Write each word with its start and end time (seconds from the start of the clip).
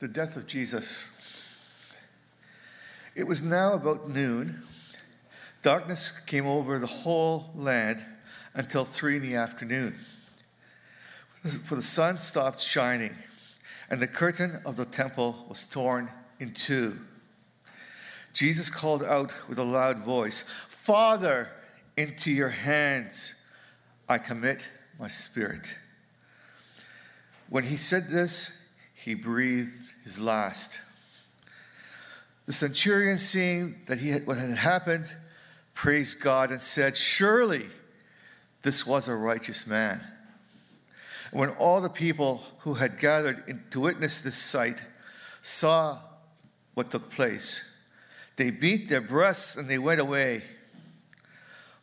the 0.00 0.08
death 0.08 0.36
of 0.36 0.46
Jesus. 0.46 1.10
It 3.14 3.24
was 3.26 3.42
now 3.42 3.72
about 3.72 4.08
noon. 4.08 4.62
Darkness 5.62 6.12
came 6.26 6.46
over 6.46 6.78
the 6.78 6.86
whole 6.86 7.50
land 7.56 8.00
until 8.54 8.84
three 8.84 9.16
in 9.16 9.22
the 9.22 9.34
afternoon. 9.34 9.96
For 11.64 11.74
the 11.74 11.82
sun 11.82 12.18
stopped 12.18 12.60
shining, 12.60 13.14
and 13.90 14.00
the 14.00 14.06
curtain 14.06 14.60
of 14.64 14.76
the 14.76 14.84
temple 14.84 15.46
was 15.48 15.64
torn 15.64 16.10
in 16.38 16.52
two. 16.52 17.00
Jesus 18.32 18.70
called 18.70 19.02
out 19.02 19.32
with 19.48 19.58
a 19.58 19.64
loud 19.64 20.04
voice, 20.04 20.44
Father, 20.68 21.50
into 21.96 22.30
your 22.30 22.50
hands 22.50 23.34
I 24.08 24.18
commit 24.18 24.68
my 24.98 25.08
spirit. 25.08 25.74
When 27.48 27.64
he 27.64 27.76
said 27.76 28.10
this, 28.10 28.52
he 28.94 29.14
breathed 29.14 29.87
his 30.08 30.18
last. 30.18 30.80
The 32.46 32.54
centurion, 32.54 33.18
seeing 33.18 33.82
that 33.88 33.98
he 33.98 34.08
had, 34.08 34.26
what 34.26 34.38
had 34.38 34.56
happened, 34.56 35.12
praised 35.74 36.22
God 36.22 36.50
and 36.50 36.62
said, 36.62 36.96
Surely 36.96 37.66
this 38.62 38.86
was 38.86 39.06
a 39.06 39.14
righteous 39.14 39.66
man. 39.66 40.00
And 41.30 41.40
when 41.40 41.50
all 41.50 41.82
the 41.82 41.90
people 41.90 42.42
who 42.60 42.74
had 42.74 42.98
gathered 42.98 43.44
in, 43.46 43.62
to 43.70 43.80
witness 43.80 44.20
this 44.20 44.38
sight 44.38 44.82
saw 45.42 45.98
what 46.72 46.90
took 46.90 47.10
place, 47.10 47.70
they 48.36 48.48
beat 48.48 48.88
their 48.88 49.02
breasts 49.02 49.56
and 49.56 49.68
they 49.68 49.78
went 49.78 50.00
away. 50.00 50.42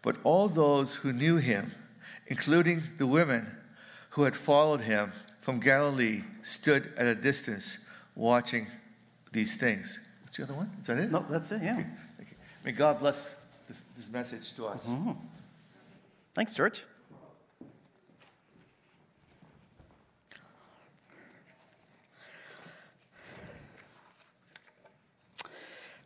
But 0.01 0.17
all 0.23 0.47
those 0.47 0.95
who 0.95 1.13
knew 1.13 1.37
him, 1.37 1.73
including 2.25 2.81
the 2.97 3.05
women 3.05 3.55
who 4.11 4.23
had 4.23 4.35
followed 4.35 4.81
him 4.81 5.11
from 5.41 5.59
Galilee, 5.59 6.23
stood 6.41 6.91
at 6.97 7.05
a 7.05 7.13
distance 7.13 7.84
watching 8.15 8.67
these 9.31 9.55
things. 9.55 9.99
What's 10.23 10.37
the 10.37 10.43
other 10.43 10.53
one? 10.53 10.71
Is 10.81 10.87
that 10.87 10.97
it? 10.97 11.11
No, 11.11 11.25
that's 11.29 11.51
it, 11.51 11.61
yeah. 11.61 11.83
Okay. 12.19 12.35
May 12.63 12.71
God 12.71 12.99
bless 12.99 13.35
this, 13.67 13.83
this 13.95 14.09
message 14.09 14.53
to 14.55 14.67
us. 14.67 14.85
Mm-hmm. 14.85 15.11
Thanks, 16.33 16.55
George. 16.55 16.83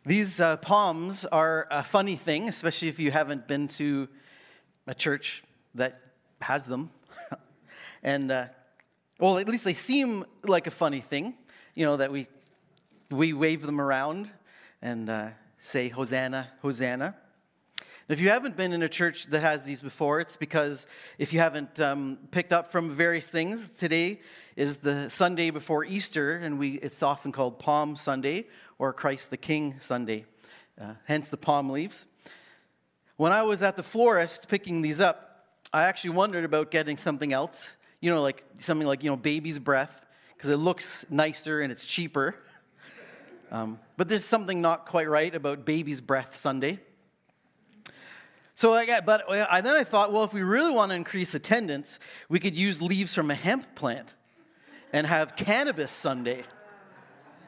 These 0.06 0.40
uh, 0.40 0.56
palms 0.56 1.26
are 1.26 1.68
a 1.70 1.84
funny 1.84 2.16
thing, 2.16 2.48
especially 2.48 2.88
if 2.88 2.98
you 2.98 3.10
haven't 3.10 3.46
been 3.46 3.68
to 3.68 4.08
a 4.86 4.94
church 4.94 5.44
that 5.74 6.00
has 6.40 6.64
them. 6.64 6.90
and, 8.02 8.30
uh, 8.30 8.46
well, 9.18 9.38
at 9.38 9.46
least 9.46 9.64
they 9.64 9.74
seem 9.74 10.24
like 10.42 10.66
a 10.66 10.70
funny 10.70 11.00
thing, 11.00 11.34
you 11.74 11.84
know, 11.84 11.96
that 11.96 12.10
we, 12.10 12.26
we 13.10 13.32
wave 13.32 13.62
them 13.62 13.80
around 13.80 14.30
and 14.82 15.08
uh, 15.08 15.28
say, 15.60 15.88
Hosanna, 15.88 16.48
Hosanna. 16.62 17.14
If 18.08 18.20
you 18.20 18.30
haven't 18.30 18.56
been 18.56 18.72
in 18.72 18.82
a 18.82 18.88
church 18.88 19.26
that 19.26 19.40
has 19.40 19.64
these 19.64 19.82
before, 19.82 20.18
it's 20.18 20.36
because 20.36 20.88
if 21.16 21.32
you 21.32 21.38
haven't 21.38 21.80
um, 21.80 22.18
picked 22.32 22.52
up 22.52 22.72
from 22.72 22.90
various 22.90 23.28
things, 23.28 23.68
today 23.68 24.20
is 24.56 24.78
the 24.78 25.08
Sunday 25.08 25.50
before 25.50 25.84
Easter, 25.84 26.36
and 26.36 26.58
we, 26.58 26.72
it's 26.80 27.04
often 27.04 27.30
called 27.30 27.60
Palm 27.60 27.94
Sunday 27.94 28.46
or 28.78 28.92
Christ 28.92 29.30
the 29.30 29.36
King 29.36 29.76
Sunday, 29.78 30.24
uh, 30.80 30.94
hence 31.04 31.28
the 31.28 31.36
palm 31.36 31.70
leaves. 31.70 32.06
When 33.16 33.30
I 33.30 33.42
was 33.42 33.62
at 33.62 33.76
the 33.76 33.84
florist 33.84 34.48
picking 34.48 34.82
these 34.82 35.00
up, 35.00 35.46
I 35.72 35.84
actually 35.84 36.10
wondered 36.10 36.44
about 36.44 36.72
getting 36.72 36.96
something 36.96 37.32
else, 37.32 37.72
you 38.00 38.10
know, 38.10 38.22
like 38.22 38.42
something 38.58 38.88
like, 38.88 39.04
you 39.04 39.10
know, 39.10 39.16
baby's 39.16 39.60
breath, 39.60 40.04
because 40.40 40.50
it 40.50 40.56
looks 40.56 41.04
nicer 41.10 41.60
and 41.60 41.70
it's 41.70 41.84
cheaper. 41.84 42.34
Um, 43.50 43.78
but 43.96 44.08
there's 44.08 44.24
something 44.24 44.60
not 44.60 44.86
quite 44.86 45.08
right 45.08 45.34
about 45.34 45.64
baby's 45.64 46.00
breath 46.00 46.36
Sunday. 46.36 46.78
So, 48.54 48.74
I 48.74 48.86
got, 48.86 49.06
but 49.06 49.30
I, 49.30 49.60
then 49.60 49.76
I 49.76 49.84
thought, 49.84 50.12
well, 50.12 50.24
if 50.24 50.32
we 50.32 50.42
really 50.42 50.72
want 50.72 50.90
to 50.90 50.96
increase 50.96 51.34
attendance, 51.34 51.98
we 52.28 52.38
could 52.38 52.56
use 52.56 52.80
leaves 52.80 53.14
from 53.14 53.30
a 53.30 53.34
hemp 53.34 53.74
plant 53.74 54.14
and 54.92 55.06
have 55.06 55.36
cannabis 55.36 55.90
Sunday 55.92 56.44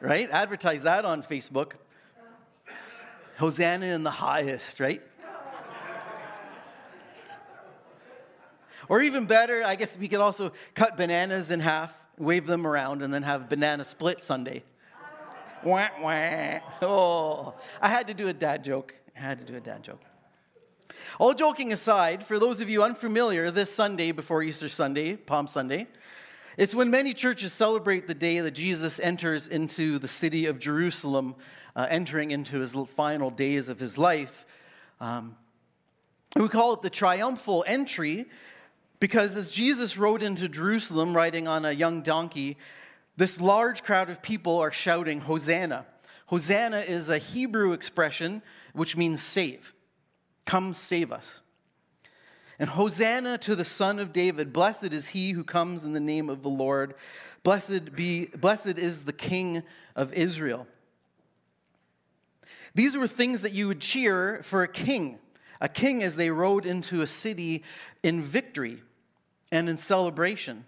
right? 0.03 0.29
Advertise 0.29 0.83
that 0.83 1.05
on 1.05 1.23
Facebook. 1.23 1.71
Hosanna 3.37 3.87
in 3.87 4.03
the 4.03 4.11
highest, 4.11 4.79
right? 4.79 5.01
or 8.89 9.01
even 9.01 9.25
better, 9.25 9.63
I 9.63 9.75
guess 9.75 9.97
we 9.97 10.09
could 10.09 10.19
also 10.19 10.51
cut 10.75 10.97
bananas 10.97 11.51
in 11.51 11.61
half, 11.61 11.97
wave 12.17 12.45
them 12.45 12.65
around, 12.65 13.01
and 13.01 13.13
then 13.13 13.23
have 13.23 13.49
banana 13.49 13.85
split 13.85 14.23
Sunday. 14.23 14.63
Wah, 15.63 15.87
wah. 16.01 16.59
Oh, 16.81 17.53
I 17.81 17.87
had 17.87 18.07
to 18.07 18.13
do 18.13 18.27
a 18.27 18.33
dad 18.33 18.63
joke. 18.63 18.95
I 19.15 19.21
had 19.21 19.39
to 19.39 19.45
do 19.45 19.55
a 19.55 19.61
dad 19.61 19.83
joke. 19.83 20.01
All 21.19 21.33
joking 21.33 21.71
aside, 21.71 22.25
for 22.25 22.39
those 22.39 22.59
of 22.59 22.69
you 22.69 22.83
unfamiliar, 22.83 23.49
this 23.51 23.73
Sunday 23.73 24.11
before 24.11 24.43
Easter 24.43 24.67
Sunday, 24.67 25.15
Palm 25.15 25.47
Sunday, 25.47 25.87
it's 26.57 26.75
when 26.75 26.91
many 26.91 27.13
churches 27.13 27.53
celebrate 27.53 28.07
the 28.07 28.13
day 28.13 28.39
that 28.39 28.51
Jesus 28.51 28.99
enters 28.99 29.47
into 29.47 29.97
the 29.99 30.07
city 30.07 30.45
of 30.45 30.59
Jerusalem, 30.59 31.35
uh, 31.75 31.87
entering 31.89 32.31
into 32.31 32.59
his 32.59 32.75
final 32.95 33.31
days 33.31 33.69
of 33.69 33.79
his 33.79 33.97
life. 33.97 34.45
Um, 34.99 35.35
we 36.35 36.47
call 36.47 36.73
it 36.73 36.81
the 36.81 36.89
triumphal 36.89 37.63
entry 37.67 38.25
because 39.03 39.35
as 39.35 39.51
Jesus 39.51 39.97
rode 39.97 40.23
into 40.23 40.47
Jerusalem 40.47 41.13
riding 41.13 41.45
on 41.45 41.65
a 41.65 41.73
young 41.73 42.03
donkey, 42.03 42.55
this 43.17 43.41
large 43.41 43.83
crowd 43.83 44.09
of 44.09 44.21
people 44.21 44.59
are 44.59 44.71
shouting, 44.71 45.19
Hosanna. 45.19 45.85
Hosanna 46.27 46.77
is 46.77 47.09
a 47.09 47.17
Hebrew 47.17 47.73
expression 47.73 48.41
which 48.71 48.95
means 48.95 49.21
save. 49.21 49.73
Come 50.45 50.73
save 50.73 51.11
us. 51.11 51.41
And 52.57 52.69
Hosanna 52.69 53.37
to 53.39 53.57
the 53.57 53.65
Son 53.65 53.99
of 53.99 54.13
David. 54.13 54.53
Blessed 54.53 54.93
is 54.93 55.09
he 55.09 55.31
who 55.31 55.43
comes 55.43 55.83
in 55.83 55.91
the 55.91 55.99
name 55.99 56.29
of 56.29 56.41
the 56.41 56.47
Lord. 56.47 56.95
Blessed, 57.43 57.93
be, 57.93 58.27
blessed 58.27 58.77
is 58.77 59.03
the 59.03 59.11
King 59.11 59.63
of 59.97 60.13
Israel. 60.13 60.65
These 62.73 62.95
were 62.95 63.07
things 63.07 63.41
that 63.41 63.51
you 63.51 63.67
would 63.67 63.81
cheer 63.81 64.39
for 64.43 64.63
a 64.63 64.67
king, 64.69 65.19
a 65.59 65.67
king 65.67 66.01
as 66.01 66.15
they 66.15 66.29
rode 66.29 66.65
into 66.65 67.01
a 67.01 67.07
city 67.07 67.63
in 68.01 68.21
victory 68.21 68.81
and 69.53 69.69
in 69.69 69.77
celebration. 69.77 70.65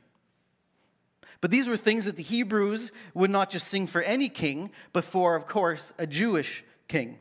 But 1.42 1.52
these 1.52 1.68
were 1.68 1.78
things 1.78 2.06
that 2.06 2.16
the 2.16 2.24
Hebrews 2.24 2.92
would 3.14 3.30
not 3.30 3.50
just 3.50 3.68
sing 3.68 3.88
for 3.88 4.02
any 4.02 4.30
king, 4.30 4.72
but 4.94 5.04
for, 5.04 5.36
of 5.36 5.48
course, 5.48 5.92
a 5.98 6.08
Jewish 6.08 6.64
king 6.88 7.18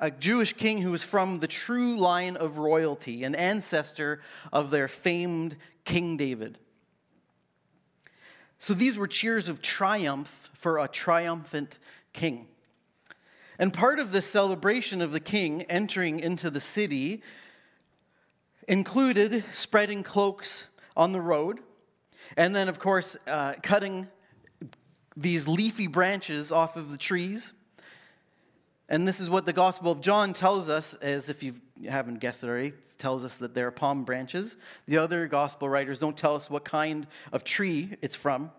a 0.00 0.10
Jewish 0.10 0.52
king 0.52 0.80
who 0.80 0.92
was 0.92 1.02
from 1.02 1.40
the 1.40 1.48
true 1.48 1.96
line 1.96 2.36
of 2.36 2.58
royalty, 2.58 3.24
an 3.24 3.34
ancestor 3.34 4.20
of 4.52 4.70
their 4.70 4.88
famed 4.88 5.56
King 5.84 6.16
David. 6.16 6.58
So 8.60 8.74
these 8.74 8.96
were 8.96 9.08
cheers 9.08 9.48
of 9.48 9.62
triumph 9.62 10.50
for 10.52 10.78
a 10.78 10.88
triumphant 10.88 11.78
king. 12.12 12.46
And 13.58 13.72
part 13.72 13.98
of 13.98 14.12
this 14.12 14.26
celebration 14.26 15.02
of 15.02 15.12
the 15.12 15.20
king 15.20 15.62
entering 15.62 16.20
into 16.20 16.48
the 16.48 16.60
city 16.60 17.22
included 18.68 19.42
spreading 19.52 20.04
cloaks 20.04 20.66
on 20.96 21.12
the 21.12 21.20
road, 21.20 21.60
and 22.36 22.54
then, 22.54 22.68
of 22.68 22.78
course, 22.78 23.16
uh, 23.26 23.54
cutting 23.62 24.06
these 25.16 25.48
leafy 25.48 25.88
branches 25.88 26.52
off 26.52 26.76
of 26.76 26.92
the 26.92 26.98
trees 26.98 27.52
and 28.88 29.06
this 29.06 29.20
is 29.20 29.28
what 29.28 29.44
the 29.44 29.52
Gospel 29.52 29.92
of 29.92 30.00
John 30.00 30.32
tells 30.32 30.70
us, 30.70 30.94
as 30.94 31.28
if 31.28 31.42
you 31.42 31.54
haven't 31.86 32.20
guessed 32.20 32.42
it 32.42 32.48
already, 32.48 32.72
tells 32.96 33.22
us 33.24 33.36
that 33.36 33.54
they're 33.54 33.70
palm 33.70 34.04
branches. 34.04 34.56
The 34.86 34.96
other 34.96 35.26
Gospel 35.26 35.68
writers 35.68 36.00
don't 36.00 36.16
tell 36.16 36.34
us 36.34 36.48
what 36.48 36.64
kind 36.64 37.06
of 37.30 37.44
tree 37.44 37.96
it's 38.00 38.16
from. 38.16 38.50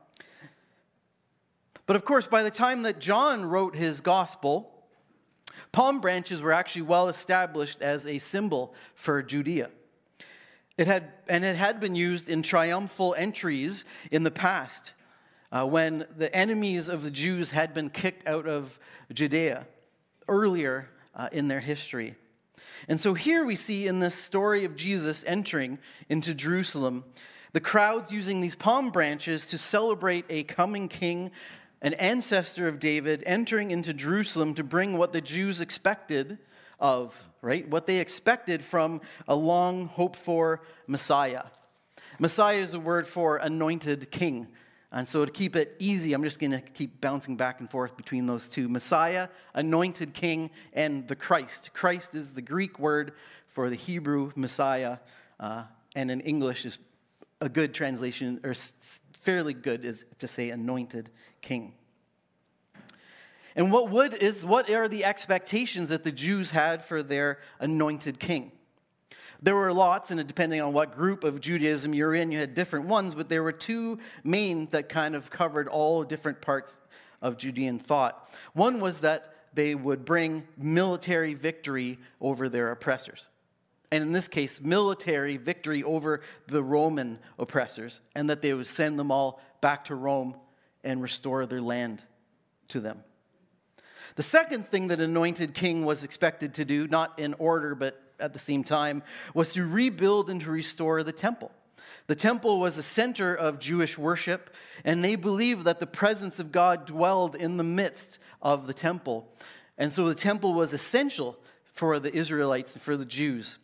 But 1.87 1.95
of 1.95 2.05
course, 2.05 2.27
by 2.27 2.43
the 2.43 2.51
time 2.51 2.83
that 2.83 2.99
John 2.99 3.43
wrote 3.43 3.75
his 3.75 4.01
Gospel, 4.01 4.71
palm 5.71 5.99
branches 5.99 6.43
were 6.43 6.53
actually 6.53 6.83
well 6.83 7.09
established 7.09 7.81
as 7.81 8.05
a 8.05 8.19
symbol 8.19 8.75
for 8.93 9.23
Judea. 9.23 9.71
It 10.79 10.87
had, 10.87 11.11
and 11.27 11.43
it 11.43 11.57
had 11.57 11.81
been 11.81 11.93
used 11.93 12.29
in 12.29 12.41
triumphal 12.41 13.13
entries 13.17 13.83
in 14.11 14.23
the 14.23 14.31
past 14.31 14.93
uh, 15.51 15.65
when 15.65 16.05
the 16.15 16.33
enemies 16.33 16.87
of 16.87 17.03
the 17.03 17.11
Jews 17.11 17.49
had 17.49 17.73
been 17.73 17.89
kicked 17.89 18.25
out 18.25 18.47
of 18.47 18.79
Judea 19.11 19.67
earlier 20.29 20.87
uh, 21.13 21.27
in 21.33 21.49
their 21.49 21.59
history. 21.59 22.15
And 22.87 22.97
so 22.97 23.13
here 23.13 23.43
we 23.43 23.57
see 23.57 23.87
in 23.87 23.99
this 23.99 24.15
story 24.15 24.63
of 24.63 24.77
Jesus 24.77 25.21
entering 25.27 25.79
into 26.07 26.33
Jerusalem, 26.33 27.03
the 27.51 27.59
crowds 27.59 28.13
using 28.13 28.39
these 28.39 28.55
palm 28.55 28.89
branches 28.89 29.47
to 29.47 29.57
celebrate 29.57 30.23
a 30.29 30.43
coming 30.43 30.87
king, 30.87 31.31
an 31.81 31.93
ancestor 31.95 32.69
of 32.69 32.79
David, 32.79 33.21
entering 33.25 33.71
into 33.71 33.93
Jerusalem 33.93 34.53
to 34.53 34.63
bring 34.63 34.97
what 34.97 35.11
the 35.11 35.19
Jews 35.19 35.59
expected 35.59 36.37
of, 36.79 37.15
right? 37.41 37.67
What 37.67 37.87
they 37.87 37.99
expected 37.99 38.63
from 38.63 39.01
a 39.27 39.35
long 39.35 39.87
hoped 39.87 40.17
for 40.17 40.61
Messiah. 40.87 41.43
Messiah 42.19 42.57
is 42.57 42.73
a 42.73 42.79
word 42.79 43.07
for 43.07 43.37
anointed 43.37 44.11
king. 44.11 44.47
And 44.91 45.07
so, 45.07 45.23
to 45.23 45.31
keep 45.31 45.55
it 45.55 45.75
easy, 45.77 46.13
I'm 46.13 46.23
just 46.23 46.39
going 46.39 46.51
to 46.51 46.61
keep 46.61 46.99
bouncing 46.99 47.37
back 47.37 47.59
and 47.59 47.69
forth 47.69 47.95
between 47.95 48.25
those 48.25 48.49
two 48.49 48.67
Messiah, 48.67 49.29
anointed 49.53 50.13
king, 50.13 50.49
and 50.73 51.07
the 51.07 51.15
Christ. 51.15 51.69
Christ 51.73 52.15
is 52.15 52.33
the 52.33 52.41
Greek 52.41 52.79
word 52.79 53.13
for 53.49 53.69
the 53.69 53.75
Hebrew 53.75 54.31
Messiah, 54.35 54.97
uh, 55.39 55.65
and 55.95 56.09
in 56.09 56.21
English 56.21 56.65
is 56.65 56.79
a 57.39 57.49
good 57.49 57.73
translation, 57.73 58.39
or 58.43 58.55
fairly 59.13 59.53
good, 59.53 59.85
is 59.85 60.05
to 60.17 60.27
say 60.27 60.49
anointed 60.49 61.11
king. 61.41 61.73
And 63.59 63.73
what 63.73 63.89
would 63.89 64.13
is 64.23 64.45
what 64.45 64.69
are 64.71 64.87
the 64.87 65.03
expectations 65.03 65.89
that 65.89 66.05
the 66.05 66.13
Jews 66.13 66.49
had 66.49 66.81
for 66.81 67.03
their 67.03 67.39
anointed 67.59 68.17
king? 68.17 68.53
There 69.41 69.53
were 69.53 69.73
lots, 69.73 70.11
and 70.11 70.25
depending 70.25 70.61
on 70.61 70.71
what 70.71 70.95
group 70.95 71.25
of 71.25 71.41
Judaism 71.41 71.93
you're 71.93 72.15
in, 72.15 72.31
you 72.31 72.39
had 72.39 72.53
different 72.53 72.85
ones, 72.85 73.15
but 73.15 73.27
there 73.27 73.43
were 73.43 73.51
two 73.51 73.99
main 74.23 74.67
that 74.67 74.87
kind 74.87 75.13
of 75.13 75.29
covered 75.29 75.67
all 75.67 76.05
different 76.05 76.39
parts 76.39 76.79
of 77.21 77.35
Judean 77.35 77.79
thought. 77.79 78.33
One 78.53 78.79
was 78.79 79.01
that 79.01 79.35
they 79.53 79.75
would 79.75 80.05
bring 80.05 80.47
military 80.57 81.33
victory 81.33 81.99
over 82.21 82.47
their 82.47 82.71
oppressors. 82.71 83.27
And 83.91 84.01
in 84.01 84.13
this 84.13 84.29
case, 84.29 84.61
military 84.61 85.35
victory 85.35 85.83
over 85.83 86.21
the 86.47 86.63
Roman 86.63 87.19
oppressors, 87.37 87.99
and 88.15 88.29
that 88.29 88.41
they 88.41 88.53
would 88.53 88.67
send 88.67 88.97
them 88.97 89.11
all 89.11 89.41
back 89.59 89.83
to 89.85 89.95
Rome 89.95 90.37
and 90.81 91.01
restore 91.01 91.45
their 91.45 91.61
land 91.61 92.05
to 92.69 92.79
them. 92.79 93.03
The 94.15 94.23
second 94.23 94.67
thing 94.67 94.87
that 94.89 94.99
anointed 94.99 95.53
king 95.53 95.85
was 95.85 96.03
expected 96.03 96.53
to 96.55 96.65
do, 96.65 96.87
not 96.87 97.17
in 97.19 97.35
order, 97.35 97.75
but 97.75 98.01
at 98.19 98.33
the 98.33 98.39
same 98.39 98.63
time, 98.63 99.03
was 99.33 99.53
to 99.53 99.65
rebuild 99.65 100.29
and 100.29 100.41
to 100.41 100.51
restore 100.51 101.03
the 101.03 101.11
temple. 101.11 101.51
The 102.07 102.15
temple 102.15 102.59
was 102.59 102.77
a 102.77 102.83
center 102.83 103.35
of 103.35 103.59
Jewish 103.59 103.97
worship, 103.97 104.53
and 104.83 105.03
they 105.03 105.15
believed 105.15 105.65
that 105.65 105.79
the 105.79 105.87
presence 105.87 106.39
of 106.39 106.51
God 106.51 106.85
dwelled 106.85 107.35
in 107.35 107.57
the 107.57 107.63
midst 107.63 108.19
of 108.41 108.67
the 108.67 108.73
temple. 108.73 109.31
And 109.77 109.93
so 109.93 110.07
the 110.07 110.15
temple 110.15 110.53
was 110.53 110.73
essential 110.73 111.37
for 111.71 111.99
the 111.99 112.13
Israelites, 112.13 112.73
and 112.73 112.81
for 112.81 112.97
the 112.97 113.05
Jews, 113.05 113.57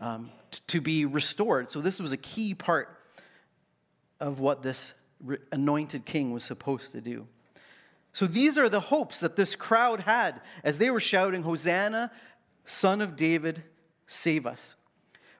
um, 0.00 0.30
t- 0.50 0.60
to 0.68 0.80
be 0.80 1.04
restored. 1.04 1.70
So 1.70 1.80
this 1.80 2.00
was 2.00 2.12
a 2.12 2.16
key 2.16 2.54
part 2.54 2.98
of 4.18 4.40
what 4.40 4.62
this 4.62 4.94
re- 5.20 5.38
anointed 5.52 6.04
king 6.04 6.32
was 6.32 6.44
supposed 6.44 6.92
to 6.92 7.00
do. 7.00 7.28
So 8.12 8.26
these 8.26 8.58
are 8.58 8.68
the 8.68 8.80
hopes 8.80 9.20
that 9.20 9.36
this 9.36 9.56
crowd 9.56 10.00
had 10.00 10.40
as 10.62 10.78
they 10.78 10.90
were 10.90 11.00
shouting, 11.00 11.42
Hosanna, 11.42 12.10
son 12.66 13.00
of 13.00 13.16
David, 13.16 13.62
save 14.06 14.46
us. 14.46 14.74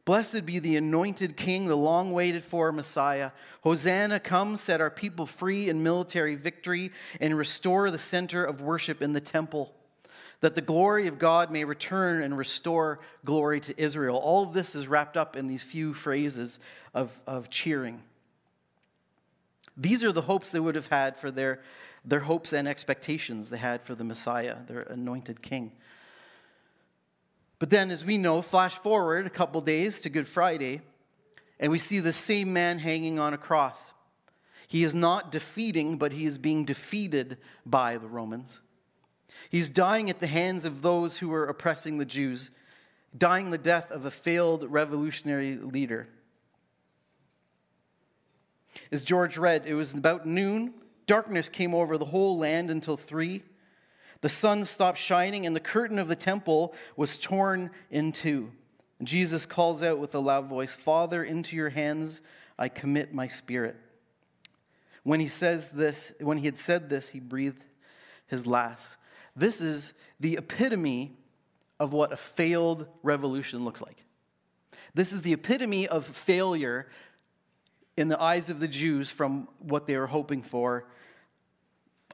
Blessed 0.04 0.44
be 0.44 0.58
the 0.58 0.76
anointed 0.76 1.36
king, 1.36 1.66
the 1.66 1.76
long 1.76 2.12
waited 2.12 2.42
for 2.42 2.72
Messiah. 2.72 3.30
Hosanna, 3.60 4.19
come, 4.19 4.56
set 4.56 4.80
our 4.80 4.90
people 4.90 5.26
free 5.26 5.69
in 5.69 5.84
military 5.84 6.34
victory, 6.34 6.90
and 7.20 7.36
restore 7.36 7.90
the 7.90 7.98
center 7.98 8.44
of 8.44 8.60
worship 8.60 9.00
in 9.00 9.12
the 9.12 9.20
temple, 9.20 9.72
that 10.40 10.56
the 10.56 10.60
glory 10.60 11.06
of 11.06 11.20
God 11.20 11.52
may 11.52 11.62
return 11.62 12.20
and 12.20 12.36
restore 12.36 12.98
glory 13.24 13.60
to 13.60 13.80
Israel. 13.80 14.16
All 14.16 14.42
of 14.42 14.54
this 14.54 14.74
is 14.74 14.88
wrapped 14.88 15.16
up 15.16 15.36
in 15.36 15.46
these 15.46 15.62
few 15.62 15.94
phrases 15.94 16.58
of, 16.94 17.22
of 17.24 17.48
cheering. 17.48 18.02
These 19.76 20.02
are 20.02 20.12
the 20.12 20.22
hopes 20.22 20.50
they 20.50 20.60
would 20.60 20.74
have 20.74 20.88
had 20.88 21.16
for 21.16 21.30
their, 21.30 21.60
their 22.04 22.20
hopes 22.20 22.52
and 22.52 22.66
expectations 22.66 23.50
they 23.50 23.58
had 23.58 23.82
for 23.82 23.94
the 23.94 24.04
Messiah, 24.04 24.56
their 24.66 24.81
anointed 24.81 25.43
king. 25.43 25.72
But 27.58 27.70
then, 27.70 27.90
as 27.90 28.04
we 28.04 28.19
know, 28.19 28.43
flash 28.43 28.75
forward 28.75 29.26
a 29.26 29.31
couple 29.31 29.60
days 29.60 30.00
to 30.00 30.10
Good 30.10 30.26
Friday, 30.26 30.81
and 31.60 31.70
we 31.70 31.78
see 31.78 32.00
the 32.00 32.12
same 32.12 32.52
man 32.52 32.81
hanging 32.81 33.20
on 33.20 33.34
a 33.34 33.38
cross. 33.38 33.94
He 34.66 34.82
is 34.82 34.94
not 34.94 35.31
defeating, 35.31 35.96
but 35.96 36.12
he 36.12 36.25
is 36.25 36.38
being 36.38 36.64
defeated 36.64 37.38
by 37.64 37.99
the 37.99 38.08
Romans. 38.08 38.60
He's 39.48 39.70
dying 39.70 40.10
at 40.10 40.19
the 40.19 40.26
hands 40.26 40.64
of 40.64 40.82
those 40.82 41.19
who 41.19 41.28
were 41.28 41.44
oppressing 41.44 41.98
the 41.98 42.05
Jews, 42.05 42.50
dying 43.16 43.50
the 43.50 43.58
death 43.58 43.90
of 43.90 44.06
a 44.06 44.10
failed 44.10 44.64
revolutionary 44.69 45.56
leader. 45.56 46.08
As 48.90 49.02
George 49.02 49.37
read, 49.37 49.66
it 49.66 49.75
was 49.75 49.93
about 49.93 50.26
noon. 50.26 50.75
Darkness 51.06 51.49
came 51.49 51.75
over 51.75 51.99
the 51.99 52.04
whole 52.06 52.38
land 52.38 52.70
until 52.70 52.96
three. 52.96 53.43
The 54.20 54.28
sun 54.28 54.64
stopped 54.64 54.99
shining, 54.99 55.46
and 55.46 55.54
the 55.54 55.60
curtain 55.60 55.99
of 55.99 56.08
the 56.08 56.16
temple 56.16 56.75
was 56.96 57.19
torn 57.19 57.70
in 57.90 58.12
two. 58.12 58.52
Jesus 59.02 59.46
calls 59.46 59.82
out 59.82 59.99
with 59.99 60.14
a 60.14 60.20
loud 60.20 60.49
voice, 60.49 60.75
Father, 60.75 61.25
into 61.25 61.56
your 61.56 61.70
hands 61.70 62.20
I 62.58 62.69
commit 62.69 63.12
my 63.12 63.26
spirit. 63.26 63.76
When 65.02 65.19
he 65.19 65.26
says 65.26 65.70
this, 65.70 66.12
when 66.20 66.38
he 66.38 66.46
had 66.46 66.56
said 66.56 66.88
this, 66.88 67.08
he 67.08 67.19
breathed 67.19 67.64
his 68.28 68.46
last. 68.46 68.96
This 69.34 69.60
is 69.60 69.93
the 70.20 70.37
epitome 70.37 71.16
of 71.81 71.93
what 71.93 72.12
a 72.12 72.16
failed 72.16 72.87
revolution 73.02 73.64
looks 73.64 73.82
like. 73.82 74.05
This 74.94 75.12
is 75.12 75.22
the 75.22 75.32
epitome 75.32 75.88
of 75.88 76.05
failure 76.05 76.87
in 77.97 78.09
the 78.09 78.21
eyes 78.21 78.50
of 78.50 78.61
the 78.61 78.69
Jews 78.69 79.11
from 79.11 79.49
what 79.59 79.87
they 79.87 79.97
were 79.97 80.06
hoping 80.06 80.43
for 80.43 80.87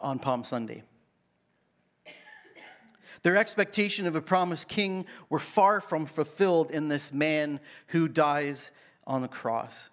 on 0.00 0.18
Palm 0.18 0.44
Sunday. 0.44 0.82
Their 3.22 3.36
expectation 3.36 4.06
of 4.06 4.14
a 4.14 4.20
promised 4.20 4.68
king 4.68 5.06
were 5.28 5.38
far 5.38 5.80
from 5.80 6.06
fulfilled 6.06 6.70
in 6.70 6.88
this 6.88 7.12
man 7.12 7.60
who 7.88 8.06
dies 8.06 8.70
on 9.06 9.22
the 9.22 9.28
cross. 9.28 9.88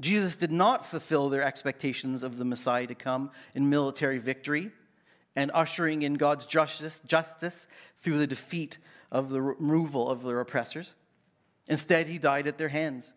Jesus 0.00 0.34
did 0.36 0.50
not 0.50 0.86
fulfill 0.86 1.28
their 1.28 1.42
expectations 1.42 2.22
of 2.22 2.38
the 2.38 2.44
Messiah 2.44 2.86
to 2.86 2.94
come 2.94 3.30
in 3.54 3.68
military 3.68 4.18
victory 4.18 4.70
and 5.36 5.50
ushering 5.52 6.02
in 6.02 6.14
God's 6.14 6.46
justice, 6.46 7.00
justice 7.00 7.66
through 7.98 8.18
the 8.18 8.26
defeat 8.26 8.78
of 9.12 9.28
the 9.28 9.42
removal 9.42 10.08
of 10.08 10.22
their 10.22 10.40
oppressors. 10.40 10.96
Instead, 11.68 12.06
he 12.06 12.18
died 12.18 12.46
at 12.46 12.56
their 12.56 12.68
hands. 12.68 13.12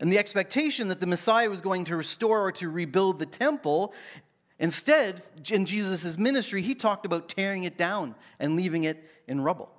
And 0.00 0.12
the 0.12 0.18
expectation 0.18 0.88
that 0.88 1.00
the 1.00 1.06
Messiah 1.06 1.50
was 1.50 1.60
going 1.60 1.84
to 1.86 1.96
restore 1.96 2.46
or 2.46 2.52
to 2.52 2.68
rebuild 2.68 3.18
the 3.18 3.26
temple 3.26 3.94
Instead, 4.58 5.22
in 5.50 5.66
Jesus' 5.66 6.18
ministry, 6.18 6.62
he 6.62 6.74
talked 6.74 7.06
about 7.06 7.28
tearing 7.28 7.64
it 7.64 7.76
down 7.76 8.14
and 8.40 8.56
leaving 8.56 8.84
it 8.84 9.02
in 9.28 9.40
rubble. 9.40 9.70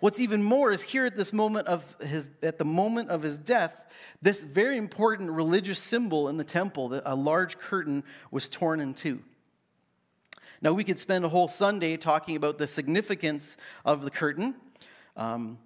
What's 0.00 0.20
even 0.20 0.42
more 0.42 0.70
is 0.70 0.82
here 0.82 1.06
at 1.06 1.16
this 1.16 1.32
moment 1.32 1.66
of 1.66 1.96
his 2.00 2.28
at 2.42 2.58
the 2.58 2.66
moment 2.66 3.08
of 3.08 3.22
his 3.22 3.38
death, 3.38 3.86
this 4.20 4.42
very 4.42 4.76
important 4.76 5.30
religious 5.30 5.78
symbol 5.78 6.28
in 6.28 6.36
the 6.36 6.44
temple, 6.44 7.00
a 7.04 7.14
large 7.14 7.58
curtain 7.58 8.04
was 8.30 8.48
torn 8.48 8.80
in 8.80 8.92
two. 8.92 9.22
Now 10.60 10.72
we 10.72 10.84
could 10.84 10.98
spend 10.98 11.24
a 11.24 11.30
whole 11.30 11.48
Sunday 11.48 11.96
talking 11.96 12.36
about 12.36 12.58
the 12.58 12.66
significance 12.66 13.56
of 13.84 14.02
the 14.02 14.10
curtain. 14.10 14.54
Um, 15.16 15.58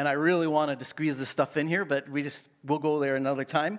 and 0.00 0.08
I 0.08 0.12
really 0.12 0.46
wanted 0.46 0.78
to 0.78 0.86
squeeze 0.86 1.18
this 1.18 1.28
stuff 1.28 1.58
in 1.58 1.68
here, 1.68 1.84
but 1.84 2.08
we 2.08 2.22
just 2.22 2.48
we'll 2.64 2.78
go 2.78 3.00
there 3.00 3.16
another 3.16 3.44
time. 3.44 3.78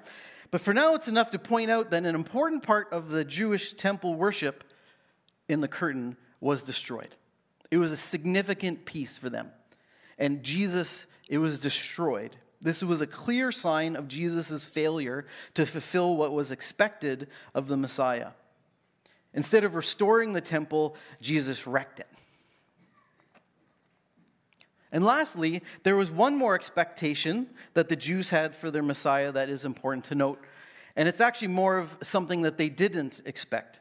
But 0.52 0.62
for 0.62 0.72
now, 0.72 0.94
it's 0.94 1.08
enough 1.08 1.32
to 1.32 1.40
point 1.40 1.72
out 1.72 1.90
that 1.90 2.06
an 2.06 2.14
important 2.14 2.62
part 2.62 2.94
of 2.94 3.10
the 3.10 3.26
Jewish 3.26 3.74
temple 3.74 4.14
worship 4.14 4.64
in 5.50 5.62
the 5.62 5.68
curtain 5.68 6.16
was 6.40 6.62
destroyed. 6.62 7.16
It 7.72 7.80
was 7.80 7.92
a 7.92 7.98
significant 7.98 8.86
piece 8.86 9.18
for 9.18 9.32
them. 9.32 9.50
And 10.20 10.44
Jesus, 10.44 11.08
it 11.28 11.40
was 11.40 11.60
destroyed. 11.60 12.36
This 12.62 12.84
was 12.84 13.02
a 13.02 13.08
clear 13.08 13.52
sign 13.52 13.96
of 13.96 14.08
Jesus' 14.08 14.64
failure 14.64 15.26
to 15.56 15.66
fulfill 15.66 16.18
what 16.18 16.34
was 16.34 16.52
expected 16.52 17.30
of 17.56 17.68
the 17.68 17.78
Messiah. 17.78 18.28
Instead 19.34 19.64
of 19.64 19.74
restoring 19.74 20.34
the 20.34 20.42
temple, 20.42 20.96
Jesus 21.20 21.66
wrecked 21.66 22.00
it. 22.00 22.08
And 24.92 25.04
lastly, 25.04 25.64
there 25.84 25.96
was 25.96 26.12
one 26.12 26.36
more 26.36 26.54
expectation 26.54 27.48
that 27.74 27.88
the 27.88 27.96
Jews 27.96 28.30
had 28.30 28.56
for 28.56 28.70
their 28.70 28.84
Messiah 28.84 29.32
that 29.32 29.50
is 29.50 29.64
important 29.64 30.06
to 30.06 30.16
note. 30.16 30.40
And 30.96 31.08
it's 31.08 31.22
actually 31.22 31.48
more 31.48 31.78
of 31.78 31.96
something 32.04 32.42
that 32.42 32.58
they 32.58 32.68
didn't 32.68 33.22
expect. 33.26 33.80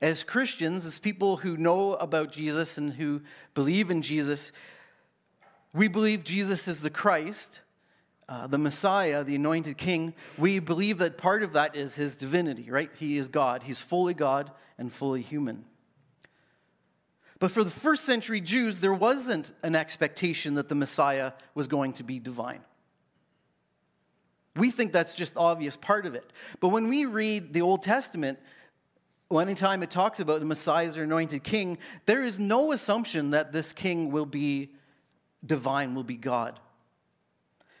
As 0.00 0.24
Christians, 0.24 0.84
as 0.84 0.98
people 0.98 1.38
who 1.38 1.56
know 1.56 1.94
about 1.94 2.32
Jesus 2.32 2.78
and 2.78 2.92
who 2.92 3.22
believe 3.54 3.90
in 3.90 4.02
Jesus, 4.02 4.52
we 5.74 5.88
believe 5.88 6.22
Jesus 6.22 6.68
is 6.68 6.80
the 6.80 6.90
Christ, 6.90 7.60
uh, 8.28 8.46
the 8.46 8.58
Messiah, 8.58 9.24
the 9.24 9.36
anointed 9.36 9.78
king. 9.78 10.14
We 10.38 10.58
believe 10.58 10.98
that 10.98 11.18
part 11.18 11.42
of 11.42 11.52
that 11.54 11.74
is 11.74 11.96
his 11.96 12.14
divinity, 12.14 12.70
right? 12.70 12.90
He 12.98 13.16
is 13.16 13.28
God. 13.28 13.64
He's 13.64 13.80
fully 13.80 14.14
God 14.14 14.52
and 14.78 14.92
fully 14.92 15.22
human. 15.22 15.64
But 17.42 17.50
for 17.50 17.64
the 17.64 17.70
first 17.70 18.04
century 18.04 18.40
Jews, 18.40 18.78
there 18.78 18.94
wasn't 18.94 19.52
an 19.64 19.74
expectation 19.74 20.54
that 20.54 20.68
the 20.68 20.76
Messiah 20.76 21.32
was 21.56 21.66
going 21.66 21.94
to 21.94 22.04
be 22.04 22.20
divine. 22.20 22.60
We 24.54 24.70
think 24.70 24.92
that's 24.92 25.16
just 25.16 25.36
obvious 25.36 25.76
part 25.76 26.06
of 26.06 26.14
it. 26.14 26.32
But 26.60 26.68
when 26.68 26.86
we 26.86 27.04
read 27.04 27.52
the 27.52 27.62
Old 27.62 27.82
Testament, 27.82 28.38
anytime 29.32 29.82
it 29.82 29.90
talks 29.90 30.20
about 30.20 30.38
the 30.38 30.46
Messiah 30.46 30.86
as 30.86 30.96
anointed 30.96 31.42
king, 31.42 31.78
there 32.06 32.22
is 32.22 32.38
no 32.38 32.70
assumption 32.70 33.30
that 33.30 33.50
this 33.50 33.72
king 33.72 34.12
will 34.12 34.24
be 34.24 34.70
divine, 35.44 35.96
will 35.96 36.04
be 36.04 36.16
God. 36.16 36.60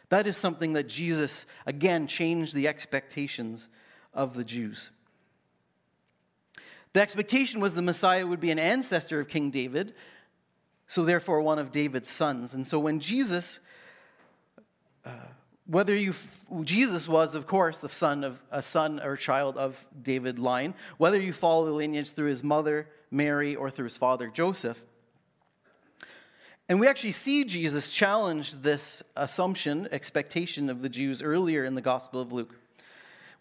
That 0.08 0.26
is 0.26 0.36
something 0.36 0.72
that 0.72 0.88
Jesus, 0.88 1.46
again, 1.66 2.08
changed 2.08 2.52
the 2.52 2.66
expectations 2.66 3.68
of 4.12 4.34
the 4.34 4.42
Jews. 4.42 4.90
The 6.92 7.00
expectation 7.00 7.60
was 7.60 7.74
the 7.74 7.82
Messiah 7.82 8.26
would 8.26 8.40
be 8.40 8.50
an 8.50 8.58
ancestor 8.58 9.20
of 9.20 9.28
King 9.28 9.50
David, 9.50 9.94
so 10.88 11.04
therefore 11.04 11.40
one 11.40 11.58
of 11.58 11.72
David's 11.72 12.10
sons. 12.10 12.52
And 12.52 12.66
so 12.66 12.78
when 12.78 13.00
Jesus, 13.00 13.60
uh, 15.06 15.10
whether 15.66 15.94
you, 15.94 16.12
Jesus 16.64 17.08
was, 17.08 17.34
of 17.34 17.46
course, 17.46 17.80
the 17.80 17.88
son 17.88 18.24
of 18.24 18.42
a 18.50 18.62
son 18.62 19.00
or 19.00 19.16
child 19.16 19.56
of 19.56 19.86
David 20.02 20.38
line, 20.38 20.74
whether 20.98 21.18
you 21.18 21.32
follow 21.32 21.64
the 21.64 21.72
lineage 21.72 22.12
through 22.12 22.28
his 22.28 22.44
mother, 22.44 22.88
Mary, 23.10 23.56
or 23.56 23.70
through 23.70 23.84
his 23.84 23.96
father, 23.96 24.28
Joseph. 24.28 24.82
And 26.68 26.78
we 26.78 26.88
actually 26.88 27.12
see 27.12 27.44
Jesus 27.44 27.90
challenge 27.90 28.52
this 28.52 29.02
assumption, 29.16 29.88
expectation 29.90 30.68
of 30.68 30.82
the 30.82 30.88
Jews 30.88 31.22
earlier 31.22 31.64
in 31.64 31.74
the 31.74 31.80
Gospel 31.80 32.20
of 32.20 32.32
Luke 32.32 32.54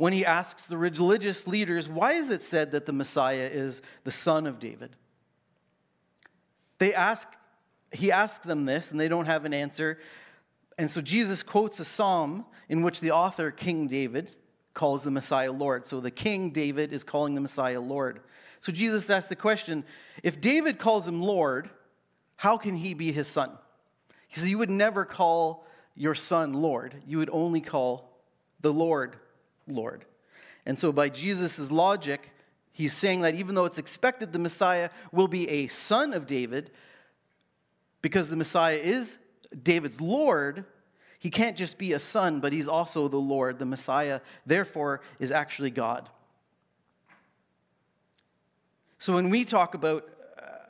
when 0.02 0.14
he 0.14 0.26
asks 0.26 0.66
the 0.66 0.80
religious 0.80 1.46
leaders, 1.46 1.88
Why 1.88 2.14
is 2.14 2.32
it 2.32 2.42
said 2.42 2.72
that 2.72 2.88
the 2.88 2.92
Messiah 2.92 3.48
is 3.54 3.84
the 4.04 4.12
son 4.12 4.48
of 4.48 4.58
David? 4.58 4.96
They 6.80 6.96
ask, 6.96 7.28
he 7.92 8.12
asks 8.12 8.44
them 8.44 8.66
this, 8.66 8.90
and 8.90 9.00
they 9.00 9.08
don't 9.08 9.28
have 9.28 9.46
an 9.46 9.54
answer. 9.54 10.00
And 10.80 10.90
so 10.90 11.02
Jesus 11.02 11.44
quotes 11.44 11.80
a 11.80 11.86
psalm 11.86 12.48
in 12.68 12.82
which 12.82 13.00
the 13.00 13.12
author, 13.12 13.52
King 13.52 13.86
David, 13.88 14.36
calls 14.74 15.04
the 15.04 15.12
Messiah 15.12 15.52
Lord. 15.52 15.86
So 15.86 16.00
the 16.00 16.10
King 16.10 16.50
David 16.50 16.94
is 16.94 17.04
calling 17.04 17.36
the 17.36 17.42
Messiah 17.42 17.80
Lord. 17.80 18.22
So 18.60 18.72
Jesus 18.72 19.08
asks 19.08 19.30
the 19.30 19.36
question 19.36 19.84
if 20.24 20.42
David 20.42 20.80
calls 20.80 21.08
him 21.08 21.22
Lord, 21.22 21.70
how 22.38 22.58
can 22.58 22.74
he 22.74 22.96
be 22.96 23.12
his 23.12 23.28
son? 23.28 23.52
He 24.30 24.40
says, 24.40 24.50
You 24.50 24.58
would 24.58 24.72
never 24.72 25.06
call 25.06 25.68
your 25.96 26.16
son 26.16 26.54
Lord, 26.54 26.96
you 27.06 27.20
would 27.20 27.30
only 27.32 27.62
call 27.62 28.20
the 28.62 28.74
Lord 28.74 29.16
Lord. 29.72 30.06
And 30.66 30.78
so, 30.78 30.92
by 30.92 31.10
Jesus' 31.10 31.72
logic, 31.72 32.30
he's 32.72 32.94
saying 32.94 33.22
that 33.22 33.36
even 33.36 33.56
though 33.56 33.66
it's 33.66 33.78
expected 33.78 34.34
the 34.34 34.40
Messiah 34.40 34.90
will 35.12 35.28
be 35.28 35.50
a 35.50 35.68
son 35.68 36.14
of 36.14 36.28
David, 36.28 36.72
because 38.02 38.30
the 38.30 38.36
Messiah 38.36 38.78
is 38.78 39.18
David's 39.64 40.02
Lord, 40.02 40.66
he 41.20 41.30
can't 41.30 41.58
just 41.58 41.78
be 41.78 41.94
a 41.94 42.00
son, 42.00 42.40
but 42.40 42.52
he's 42.52 42.68
also 42.68 43.08
the 43.08 43.18
Lord. 43.18 43.60
The 43.60 43.66
Messiah, 43.66 44.22
therefore, 44.46 45.02
is 45.20 45.32
actually 45.32 45.72
God. 45.72 46.10
So, 49.00 49.14
when 49.14 49.30
we 49.30 49.46
talk 49.46 49.74
about 49.74 50.08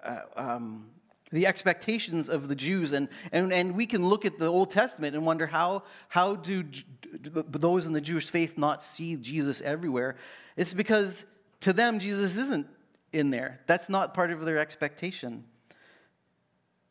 uh, 0.04 0.22
um, 0.36 0.91
the 1.32 1.48
expectations 1.48 2.30
of 2.30 2.48
the 2.48 2.56
Jews. 2.56 2.92
And, 2.92 3.08
and, 3.32 3.54
and 3.54 3.76
we 3.76 3.86
can 3.86 4.08
look 4.08 4.26
at 4.26 4.38
the 4.38 4.48
Old 4.48 4.72
Testament 4.72 5.16
and 5.16 5.26
wonder 5.26 5.48
how, 5.48 5.84
how 6.10 6.36
do 6.36 6.66
those 7.14 7.86
in 7.86 7.94
the 7.94 8.02
Jewish 8.02 8.30
faith 8.30 8.58
not 8.58 8.84
see 8.84 9.16
Jesus 9.16 9.62
everywhere? 9.62 10.16
It's 10.58 10.74
because 10.74 11.26
to 11.62 11.74
them, 11.74 12.00
Jesus 12.00 12.38
isn't 12.38 12.68
in 13.14 13.30
there. 13.30 13.60
That's 13.68 13.90
not 13.90 14.14
part 14.14 14.32
of 14.32 14.46
their 14.46 14.58
expectation. 14.58 15.46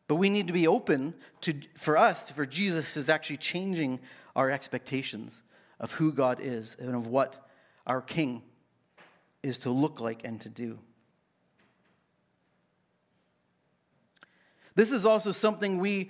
But 0.07 0.15
we 0.15 0.29
need 0.29 0.47
to 0.47 0.53
be 0.53 0.67
open 0.67 1.13
to, 1.41 1.53
for 1.75 1.97
us, 1.97 2.29
for 2.31 2.45
Jesus 2.45 2.97
is 2.97 3.09
actually 3.09 3.37
changing 3.37 3.99
our 4.35 4.51
expectations 4.51 5.41
of 5.79 5.93
who 5.93 6.11
God 6.11 6.39
is 6.41 6.75
and 6.79 6.95
of 6.95 7.07
what 7.07 7.47
our 7.87 8.01
King 8.01 8.41
is 9.43 9.59
to 9.59 9.71
look 9.71 9.99
like 9.99 10.21
and 10.23 10.39
to 10.41 10.49
do. 10.49 10.79
This 14.75 14.91
is 14.91 15.05
also 15.05 15.31
something 15.31 15.77
we 15.79 16.09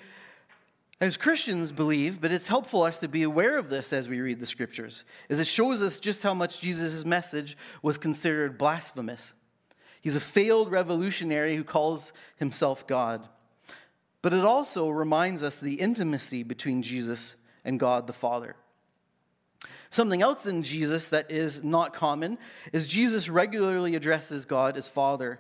as 1.00 1.18
Christians 1.18 1.72
believe, 1.72 2.22
but 2.22 2.32
it's 2.32 2.48
helpful 2.48 2.84
us 2.84 3.00
to 3.00 3.08
be 3.08 3.24
aware 3.24 3.58
of 3.58 3.70
this 3.70 3.92
as 3.92 4.08
we 4.08 4.22
read 4.22 4.40
the 4.40 4.46
scriptures, 4.46 5.04
as 5.32 5.40
it 5.40 5.48
shows 5.48 5.82
us 5.82 5.98
just 5.98 6.22
how 6.22 6.36
much 6.36 6.62
Jesus' 6.62 7.04
message 7.04 7.58
was 7.82 7.98
considered 7.98 8.60
blasphemous. 8.60 9.34
He's 10.00 10.16
a 10.16 10.20
failed 10.20 10.72
revolutionary 10.72 11.56
who 11.56 11.64
calls 11.64 12.14
himself 12.38 12.86
God. 12.86 13.28
But 14.22 14.34
it 14.34 14.46
also 14.46 14.90
reminds 14.90 15.42
us 15.42 15.56
the 15.56 15.76
intimacy 15.76 16.44
between 16.44 16.84
Jesus 16.84 17.36
and 17.66 17.80
God 17.80 18.06
the 18.06 18.14
Father. 18.14 18.56
Something 19.90 20.22
else 20.22 20.46
in 20.46 20.62
Jesus 20.62 21.10
that 21.10 21.32
is 21.32 21.64
not 21.64 21.94
common 21.94 22.38
is 22.72 22.88
Jesus 22.88 23.28
regularly 23.28 23.96
addresses 23.96 24.46
God 24.46 24.78
as 24.78 24.88
Father, 24.88 25.40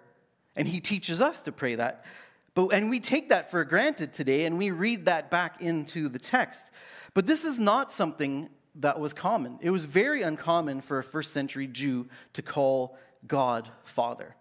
and 0.55 0.67
he 0.67 0.79
teaches 0.79 1.21
us 1.21 1.43
to 1.43 1.51
pray 1.51 1.75
that. 1.75 2.03
But, 2.53 2.69
and 2.69 2.89
we 2.89 2.99
take 2.99 3.29
that 3.29 3.49
for 3.49 3.63
granted 3.63 4.13
today 4.13 4.45
and 4.45 4.57
we 4.57 4.71
read 4.71 5.05
that 5.05 5.31
back 5.31 5.61
into 5.61 6.09
the 6.09 6.19
text. 6.19 6.71
But 7.13 7.25
this 7.25 7.45
is 7.45 7.59
not 7.59 7.91
something 7.91 8.49
that 8.75 8.99
was 8.99 9.13
common. 9.13 9.59
It 9.61 9.69
was 9.69 9.85
very 9.85 10.21
uncommon 10.21 10.81
for 10.81 10.99
a 10.99 11.03
first 11.03 11.33
century 11.33 11.67
Jew 11.67 12.07
to 12.33 12.41
call 12.41 12.97
God 13.27 13.69
Father. 13.83 14.35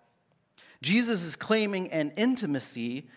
Jesus 0.82 1.22
is 1.24 1.36
claiming 1.36 1.92
an 1.92 2.12
intimacy 2.16 3.08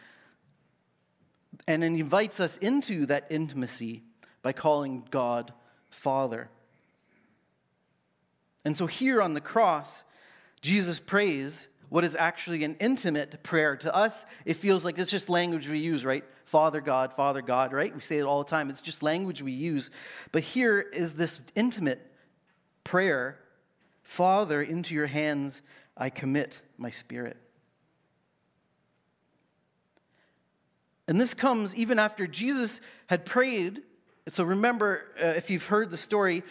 and 1.68 1.84
invites 1.84 2.40
us 2.40 2.58
into 2.58 3.06
that 3.06 3.28
intimacy 3.30 4.04
by 4.42 4.52
calling 4.52 5.08
God 5.10 5.54
Father. 5.90 6.50
And 8.66 8.76
so 8.76 8.88
here 8.88 9.22
on 9.22 9.34
the 9.34 9.42
cross, 9.42 10.04
Jesus 10.62 11.00
prays 11.00 11.68
what 11.94 12.04
is 12.04 12.16
actually 12.16 12.64
an 12.64 12.76
intimate 12.80 13.44
prayer. 13.44 13.76
To 13.76 13.94
us, 13.94 14.26
it 14.46 14.56
feels 14.56 14.84
like 14.84 14.98
it's 14.98 15.12
just 15.12 15.30
language 15.30 15.70
we 15.70 15.78
use, 15.78 16.04
right? 16.04 16.24
Father 16.44 16.82
God, 16.82 17.14
Father 17.14 17.44
God, 17.44 17.72
right? 17.72 17.94
We 17.94 18.02
say 18.02 18.18
it 18.18 18.24
all 18.24 18.44
the 18.44 18.50
time. 18.50 18.72
It's 18.72 18.82
just 18.82 19.04
language 19.04 19.44
we 19.44 19.52
use. 19.52 19.92
But 20.32 20.42
here 20.42 20.80
is 20.80 21.14
this 21.14 21.40
intimate 21.54 22.02
prayer 22.84 23.38
Father, 24.02 24.60
into 24.60 24.96
your 24.96 25.06
hands 25.06 25.62
I 25.96 26.10
commit 26.10 26.64
my 26.80 26.90
spirit. 26.90 27.38
And 31.08 31.22
this 31.22 31.36
comes 31.36 31.76
even 31.76 32.00
after 32.00 32.26
Jesus 32.26 32.82
had 33.06 33.24
prayed. 33.24 33.84
So 34.30 34.44
remember, 34.44 35.04
uh, 35.22 35.28
if 35.28 35.52
you've 35.52 35.68
heard 35.68 35.92
the 35.92 35.98
story, 35.98 36.42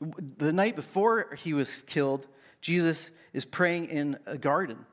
the 0.00 0.54
night 0.54 0.74
before 0.74 1.34
he 1.34 1.52
was 1.52 1.82
killed, 1.82 2.26
Jesus 2.62 3.10
is 3.34 3.44
praying 3.44 3.86
in 3.86 4.16
a 4.24 4.38
garden. 4.38 4.86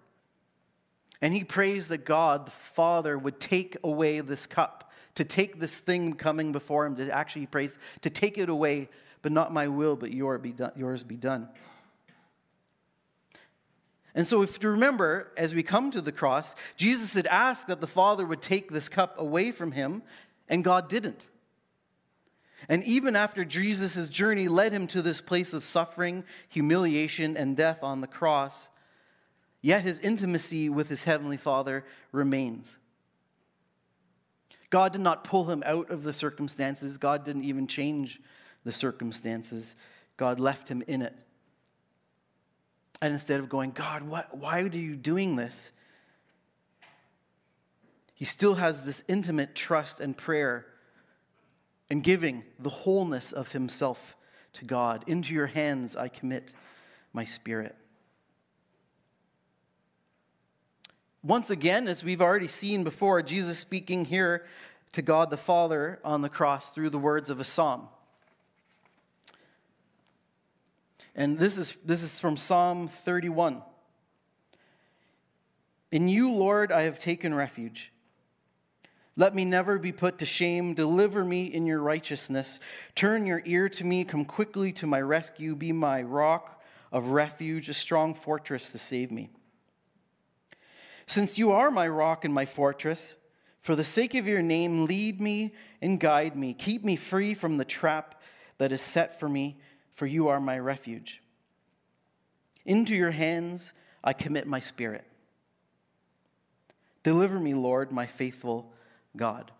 And 1.21 1.33
he 1.33 1.43
prays 1.43 1.87
that 1.89 2.03
God, 2.03 2.47
the 2.47 2.51
Father, 2.51 3.17
would 3.17 3.39
take 3.39 3.77
away 3.83 4.19
this 4.19 4.47
cup, 4.47 4.91
to 5.15 5.23
take 5.23 5.59
this 5.59 5.77
thing 5.77 6.13
coming 6.13 6.51
before 6.51 6.85
him, 6.85 6.95
to 6.95 7.15
actually, 7.15 7.41
he 7.41 7.47
prays, 7.47 7.77
to 8.01 8.09
take 8.09 8.37
it 8.37 8.49
away, 8.49 8.89
but 9.21 9.31
not 9.31 9.53
my 9.53 9.67
will, 9.67 9.95
but 9.95 10.11
yours 10.11 10.41
be 10.41 10.51
done. 10.51 10.71
Yours 10.75 11.03
be 11.03 11.15
done. 11.15 11.47
And 14.13 14.27
so, 14.27 14.41
if 14.41 14.61
you 14.61 14.69
remember, 14.69 15.31
as 15.37 15.53
we 15.53 15.63
come 15.63 15.91
to 15.91 16.01
the 16.01 16.11
cross, 16.11 16.55
Jesus 16.75 17.13
had 17.13 17.27
asked 17.27 17.67
that 17.67 17.79
the 17.79 17.87
Father 17.87 18.25
would 18.25 18.41
take 18.41 18.71
this 18.71 18.89
cup 18.89 19.17
away 19.17 19.51
from 19.51 19.71
him, 19.71 20.01
and 20.49 20.63
God 20.63 20.89
didn't. 20.89 21.29
And 22.69 22.83
even 22.83 23.15
after 23.15 23.43
Jesus' 23.43 24.07
journey 24.07 24.47
led 24.47 24.71
him 24.71 24.87
to 24.87 25.01
this 25.01 25.21
place 25.21 25.53
of 25.53 25.63
suffering, 25.63 26.23
humiliation, 26.49 27.35
and 27.35 27.57
death 27.57 27.83
on 27.83 28.01
the 28.01 28.07
cross, 28.07 28.69
yet 29.61 29.81
his 29.81 29.99
intimacy 29.99 30.69
with 30.69 30.89
his 30.89 31.03
heavenly 31.03 31.37
Father 31.37 31.85
remains. 32.11 32.77
God 34.69 34.93
did 34.93 35.01
not 35.01 35.23
pull 35.23 35.49
him 35.49 35.63
out 35.65 35.89
of 35.89 36.03
the 36.03 36.13
circumstances, 36.13 36.97
God 36.97 37.25
didn't 37.25 37.43
even 37.43 37.67
change 37.67 38.21
the 38.63 38.71
circumstances. 38.71 39.75
God 40.17 40.39
left 40.39 40.69
him 40.69 40.83
in 40.87 41.01
it. 41.01 41.15
And 43.01 43.13
instead 43.13 43.39
of 43.39 43.49
going, 43.49 43.71
God, 43.71 44.03
what, 44.03 44.37
why 44.37 44.61
are 44.61 44.67
you 44.67 44.95
doing 44.95 45.35
this? 45.35 45.71
He 48.13 48.25
still 48.25 48.55
has 48.55 48.85
this 48.85 49.03
intimate 49.07 49.55
trust 49.55 49.99
and 49.99 50.15
prayer 50.15 50.67
and 51.91 52.05
giving 52.05 52.45
the 52.57 52.69
wholeness 52.69 53.33
of 53.33 53.51
himself 53.51 54.15
to 54.53 54.63
God. 54.63 55.03
Into 55.07 55.33
your 55.33 55.47
hands 55.47 55.93
I 55.93 56.07
commit 56.07 56.53
my 57.11 57.25
spirit. 57.25 57.75
Once 61.21 61.49
again, 61.49 61.89
as 61.89 62.01
we've 62.01 62.21
already 62.21 62.47
seen 62.47 62.85
before, 62.85 63.21
Jesus 63.21 63.59
speaking 63.59 64.05
here 64.05 64.45
to 64.93 65.01
God 65.01 65.29
the 65.31 65.37
Father 65.37 65.99
on 66.05 66.21
the 66.21 66.29
cross 66.29 66.69
through 66.69 66.91
the 66.91 66.97
words 66.97 67.29
of 67.29 67.41
a 67.41 67.43
psalm. 67.43 67.89
And 71.13 71.37
this 71.37 71.57
is, 71.57 71.75
this 71.83 72.03
is 72.03 72.21
from 72.21 72.37
Psalm 72.37 72.87
31. 72.87 73.63
In 75.91 76.07
you, 76.07 76.31
Lord, 76.31 76.71
I 76.71 76.83
have 76.83 76.99
taken 76.99 77.33
refuge. 77.33 77.91
Let 79.17 79.35
me 79.35 79.45
never 79.45 79.77
be 79.77 79.91
put 79.91 80.17
to 80.19 80.25
shame. 80.25 80.73
Deliver 80.73 81.25
me 81.25 81.45
in 81.45 81.65
your 81.65 81.79
righteousness. 81.79 82.59
Turn 82.95 83.25
your 83.25 83.41
ear 83.45 83.67
to 83.69 83.83
me. 83.83 84.03
Come 84.05 84.25
quickly 84.25 84.71
to 84.73 84.87
my 84.87 85.01
rescue. 85.01 85.55
Be 85.55 85.71
my 85.71 86.01
rock 86.01 86.61
of 86.91 87.07
refuge, 87.07 87.69
a 87.69 87.73
strong 87.73 88.13
fortress 88.13 88.71
to 88.71 88.77
save 88.77 89.11
me. 89.11 89.29
Since 91.07 91.37
you 91.37 91.51
are 91.51 91.71
my 91.71 91.87
rock 91.87 92.23
and 92.23 92.33
my 92.33 92.45
fortress, 92.45 93.15
For 93.61 93.75
the 93.75 93.83
sake 93.83 94.15
of 94.15 94.27
your 94.27 94.41
name, 94.41 94.85
lead 94.85 95.21
me 95.21 95.53
and 95.81 95.99
guide 95.99 96.35
me. 96.35 96.53
Keep 96.55 96.83
me 96.83 96.95
free 96.95 97.35
from 97.35 97.57
the 97.57 97.65
trap 97.65 98.19
that 98.57 98.71
is 98.71 98.81
set 98.81 99.19
for 99.19 99.29
me, 99.29 99.59
for 99.93 100.07
you 100.07 100.29
are 100.29 100.39
my 100.39 100.57
refuge. 100.57 101.21
Into 102.65 102.95
your 102.95 103.11
hands 103.11 103.73
I 104.03 104.13
commit 104.13 104.47
my 104.47 104.59
spirit. 104.59 105.05
Deliver 107.03 107.39
me, 107.39 107.53
Lord, 107.53 107.91
my 107.91 108.07
faithful 108.07 108.73
God. 109.15 109.51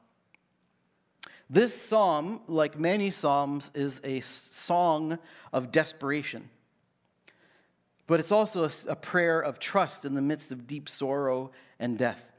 This 1.50 1.80
psalm, 1.80 2.42
like 2.48 2.80
many 2.80 3.12
psalms, 3.12 3.72
is 3.74 4.00
a 4.06 4.22
song 4.22 5.20
of 5.52 5.72
desperation. 5.72 6.50
But 8.08 8.20
it's 8.20 8.32
also 8.32 8.70
a, 8.88 8.96
prayer 8.96 9.42
of 9.42 9.60
trust 9.60 10.06
in 10.06 10.16
the 10.16 10.22
midst 10.22 10.52
of 10.52 10.68
deep 10.68 10.88
sorrow 10.88 11.52
and 11.80 11.98
death. 11.98 12.30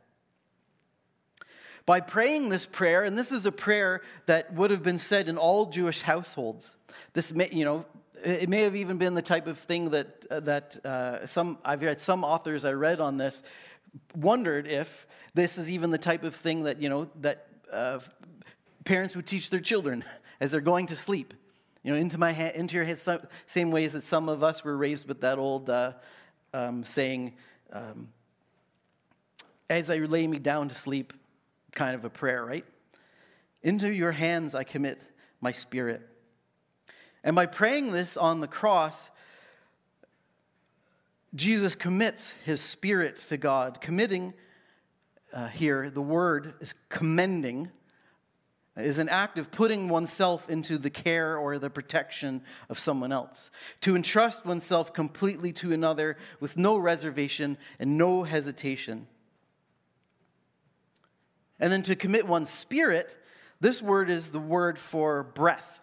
By 1.85 2.01
praying 2.01 2.49
this 2.49 2.65
prayer, 2.65 3.05
and 3.05 3.19
this 3.19 3.33
is 3.33 3.45
a 3.45 3.53
prayer 3.53 4.03
that 4.27 4.55
would 4.55 4.71
have 4.71 4.83
been 4.83 4.99
said 4.99 5.29
in 5.29 5.37
all 5.37 5.67
Jewish 5.67 6.03
households. 6.03 6.77
This 7.13 7.35
may, 7.35 7.49
you 7.51 7.65
know, 7.65 7.85
it 8.25 8.49
may 8.49 8.63
have 8.63 8.77
even 8.77 8.99
been 8.99 9.15
the 9.15 9.23
type 9.23 9.47
of 9.47 9.59
thing 9.59 9.91
that 9.91 10.27
uh, 10.31 10.41
that 10.41 10.87
uh, 10.87 11.27
some 11.27 11.59
I've 11.65 11.83
read 11.83 12.01
some 12.01 12.25
authors 12.25 12.65
I 12.65 12.73
read 12.73 13.01
on 13.01 13.17
this 13.17 13.43
wondered 14.15 14.67
if 14.67 15.07
this 15.35 15.59
is 15.59 15.71
even 15.71 15.91
the 15.91 15.99
type 15.99 16.25
of 16.25 16.35
thing 16.35 16.65
that 16.65 16.81
you 16.81 16.89
know 16.89 17.09
that 17.21 17.47
uh, 17.73 17.99
parents 18.85 19.17
would 19.17 19.27
teach 19.27 19.51
their 19.51 19.61
children 19.61 20.05
as 20.41 20.53
they're 20.53 20.61
going 20.61 20.87
to 20.87 20.97
sleep. 20.97 21.35
You 21.83 21.93
know, 21.93 21.99
into 21.99 22.17
my 22.17 22.33
ha- 22.33 22.53
into 22.55 22.77
your 22.77 22.85
head, 22.85 23.01
same 23.47 23.71
ways 23.71 23.95
that 23.95 24.05
some 24.05 24.29
of 24.29 24.43
us 24.43 24.65
were 24.65 24.77
raised 24.77 25.09
with 25.09 25.21
that 25.23 25.39
old 25.39 25.69
uh, 25.69 25.93
um, 26.55 26.85
saying, 26.85 27.35
um, 27.73 28.09
"As 29.69 29.91
I 29.91 29.99
lay 29.99 30.27
me 30.27 30.39
down 30.39 30.69
to 30.69 30.75
sleep, 30.75 31.13
kind 31.75 31.95
of 31.95 32.05
a 32.05 32.11
prayer, 32.11 32.45
right? 32.45 32.65
Into 33.63 33.93
your 33.93 34.13
hands 34.13 34.55
I 34.55 34.65
commit 34.65 35.03
my 35.41 35.53
spirit. 35.53 36.09
And 37.25 37.37
by 37.37 37.47
praying 37.47 37.93
this 37.93 38.17
on 38.17 38.41
the 38.41 38.49
cross, 38.49 39.11
Jesus 41.35 41.75
commits 41.75 42.35
his 42.45 42.61
spirit 42.61 43.17
to 43.29 43.37
God. 43.37 43.81
Committing 43.81 44.35
uh, 45.33 45.49
here, 45.49 45.89
the 45.89 46.03
word 46.03 46.55
is 46.61 46.75
commending, 46.91 47.71
is 48.77 48.99
an 48.99 49.09
act 49.09 49.39
of 49.39 49.51
putting 49.51 49.89
oneself 49.89 50.51
into 50.51 50.77
the 50.77 50.91
care 50.91 51.39
or 51.39 51.59
the 51.59 51.71
protection 51.71 52.43
of 52.69 52.79
someone 52.79 53.13
else. 53.13 53.51
To 53.83 53.97
entrust 53.97 54.45
oneself 54.45 54.93
completely 54.93 55.53
to 55.55 55.73
another 55.73 56.19
with 56.39 56.59
no 56.59 56.77
reservation 56.77 57.57
and 57.79 57.97
no 57.97 58.25
hesitation. 58.25 59.07
And 61.59 61.73
then 61.73 61.83
to 61.83 61.97
commit 61.97 62.27
one's 62.27 62.51
spirit, 62.51 63.17
this 63.61 63.81
word 63.81 64.11
is 64.11 64.31
the 64.31 64.41
word 64.41 64.79
for 64.79 65.23
breath. 65.23 65.81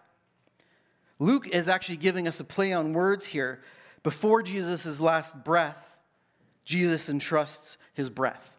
Luke 1.18 1.48
is 1.48 1.68
actually 1.68 1.96
giving 1.96 2.28
us 2.28 2.38
a 2.38 2.44
play 2.44 2.72
on 2.72 2.92
words 2.92 3.26
here. 3.26 3.62
Before 4.02 4.42
Jesus' 4.42 5.00
last 5.00 5.44
breath, 5.44 5.98
Jesus 6.64 7.08
entrusts 7.08 7.76
his 7.92 8.08
breath. 8.08 8.56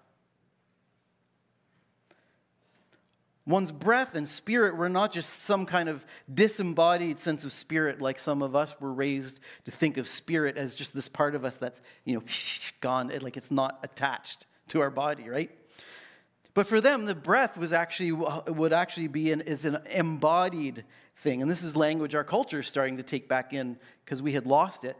One's 3.47 3.71
breath 3.71 4.13
and 4.13 4.27
spirit 4.27 4.77
were 4.77 4.89
not 4.89 5.11
just 5.11 5.43
some 5.43 5.65
kind 5.65 5.89
of 5.89 6.05
disembodied 6.31 7.17
sense 7.17 7.43
of 7.43 7.51
spirit 7.51 7.99
like 7.99 8.19
some 8.19 8.43
of 8.43 8.55
us 8.55 8.79
were 8.79 8.93
raised 8.93 9.39
to 9.65 9.71
think 9.71 9.97
of 9.97 10.07
spirit 10.07 10.57
as 10.57 10.75
just 10.75 10.93
this 10.93 11.09
part 11.09 11.33
of 11.33 11.43
us 11.43 11.57
that's, 11.57 11.81
you 12.05 12.13
know, 12.13 12.23
gone, 12.81 13.11
like 13.21 13.37
it's 13.37 13.51
not 13.51 13.79
attached 13.83 14.45
to 14.67 14.81
our 14.81 14.91
body, 14.91 15.27
right? 15.27 15.49
But 16.53 16.67
for 16.67 16.81
them, 16.81 17.05
the 17.05 17.15
breath 17.15 17.57
was 17.57 17.73
actually 17.73 18.11
would 18.11 18.73
actually 18.73 19.07
be 19.07 19.31
an, 19.31 19.41
is 19.41 19.65
an 19.65 19.79
embodied 19.89 20.83
thing, 21.15 21.41
and 21.41 21.49
this 21.49 21.63
is 21.63 21.75
language 21.75 22.13
our 22.13 22.23
culture 22.23 22.59
is 22.59 22.67
starting 22.67 22.97
to 22.97 23.03
take 23.03 23.29
back 23.29 23.53
in 23.53 23.77
because 24.03 24.21
we 24.21 24.33
had 24.33 24.45
lost 24.45 24.83
it. 24.83 24.97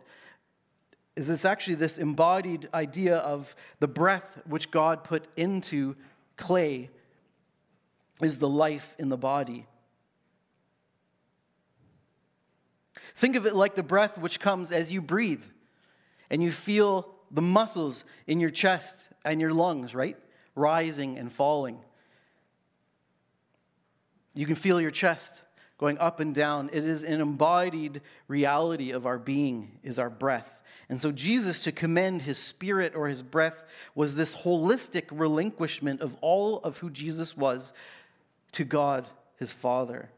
Is 1.21 1.29
it's 1.29 1.45
actually 1.45 1.75
this 1.75 1.99
embodied 1.99 2.67
idea 2.73 3.17
of 3.17 3.55
the 3.79 3.87
breath 3.87 4.41
which 4.47 4.71
God 4.71 5.03
put 5.03 5.27
into 5.37 5.95
clay 6.35 6.89
is 8.23 8.39
the 8.39 8.49
life 8.49 8.95
in 8.97 9.09
the 9.09 9.17
body. 9.17 9.67
Think 13.15 13.35
of 13.35 13.45
it 13.45 13.53
like 13.53 13.75
the 13.75 13.83
breath 13.83 14.17
which 14.17 14.39
comes 14.39 14.71
as 14.71 14.91
you 14.91 14.99
breathe, 14.99 15.43
and 16.31 16.41
you 16.41 16.51
feel 16.51 17.13
the 17.29 17.41
muscles 17.41 18.03
in 18.25 18.39
your 18.39 18.49
chest 18.49 19.07
and 19.23 19.39
your 19.39 19.53
lungs, 19.53 19.93
right? 19.93 20.17
rising 20.55 21.19
and 21.19 21.31
falling. 21.31 21.77
You 24.33 24.47
can 24.47 24.55
feel 24.55 24.81
your 24.81 24.89
chest 24.89 25.41
going 25.81 25.97
up 25.97 26.19
and 26.19 26.35
down. 26.35 26.69
It 26.71 26.85
is 26.85 27.01
an 27.01 27.19
embodied 27.19 28.01
reality 28.27 28.91
of 28.91 29.07
our 29.07 29.17
being, 29.17 29.79
is 29.83 29.97
our 29.97 30.11
breath. 30.11 30.61
And 30.87 31.01
so, 31.01 31.11
Jesus, 31.11 31.63
to 31.63 31.71
commend 31.71 32.21
his 32.21 32.37
spirit 32.37 32.95
or 32.95 33.07
his 33.07 33.23
breath, 33.23 33.63
was 33.95 34.13
this 34.13 34.35
holistic 34.35 35.05
relinquishment 35.09 36.01
of 36.01 36.15
all 36.21 36.59
of 36.59 36.77
who 36.77 36.91
Jesus 36.91 37.35
was 37.35 37.73
to 38.51 38.63
God, 38.63 39.07
his 39.39 39.51
Father. 39.51 40.11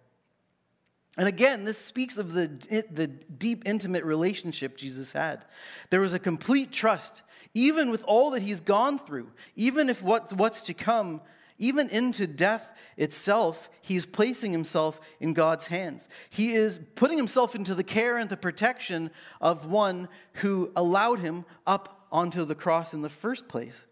And 1.17 1.29
again, 1.29 1.63
this 1.63 1.77
speaks 1.77 2.17
of 2.17 2.33
the, 2.33 2.47
the 2.91 3.07
deep, 3.07 3.63
intimate 3.65 4.03
relationship 4.03 4.75
Jesus 4.75 5.13
had. 5.13 5.45
There 5.91 6.01
was 6.01 6.13
a 6.13 6.19
complete 6.19 6.73
trust, 6.73 7.21
even 7.53 7.89
with 7.89 8.03
all 8.03 8.31
that 8.31 8.41
he's 8.41 8.59
gone 8.59 8.99
through, 8.99 9.29
even 9.55 9.89
if 9.89 10.01
what, 10.01 10.33
what's 10.33 10.63
to 10.63 10.73
come, 10.73 11.21
even 11.57 11.89
into 11.89 12.27
death 12.27 12.71
itself, 12.97 13.69
he's 13.81 14.05
placing 14.05 14.51
himself 14.51 14.99
in 15.19 15.33
God's 15.33 15.67
hands. 15.67 16.09
He 16.29 16.53
is 16.53 16.79
putting 16.95 17.17
himself 17.17 17.55
into 17.55 17.75
the 17.75 17.83
care 17.83 18.17
and 18.17 18.29
the 18.29 18.37
protection 18.37 19.11
of 19.39 19.65
one 19.65 20.09
who 20.33 20.71
allowed 20.75 21.19
him 21.19 21.45
up 21.65 22.07
onto 22.11 22.45
the 22.45 22.55
cross 22.55 22.93
in 22.93 23.01
the 23.01 23.09
first 23.09 23.47
place. 23.47 23.85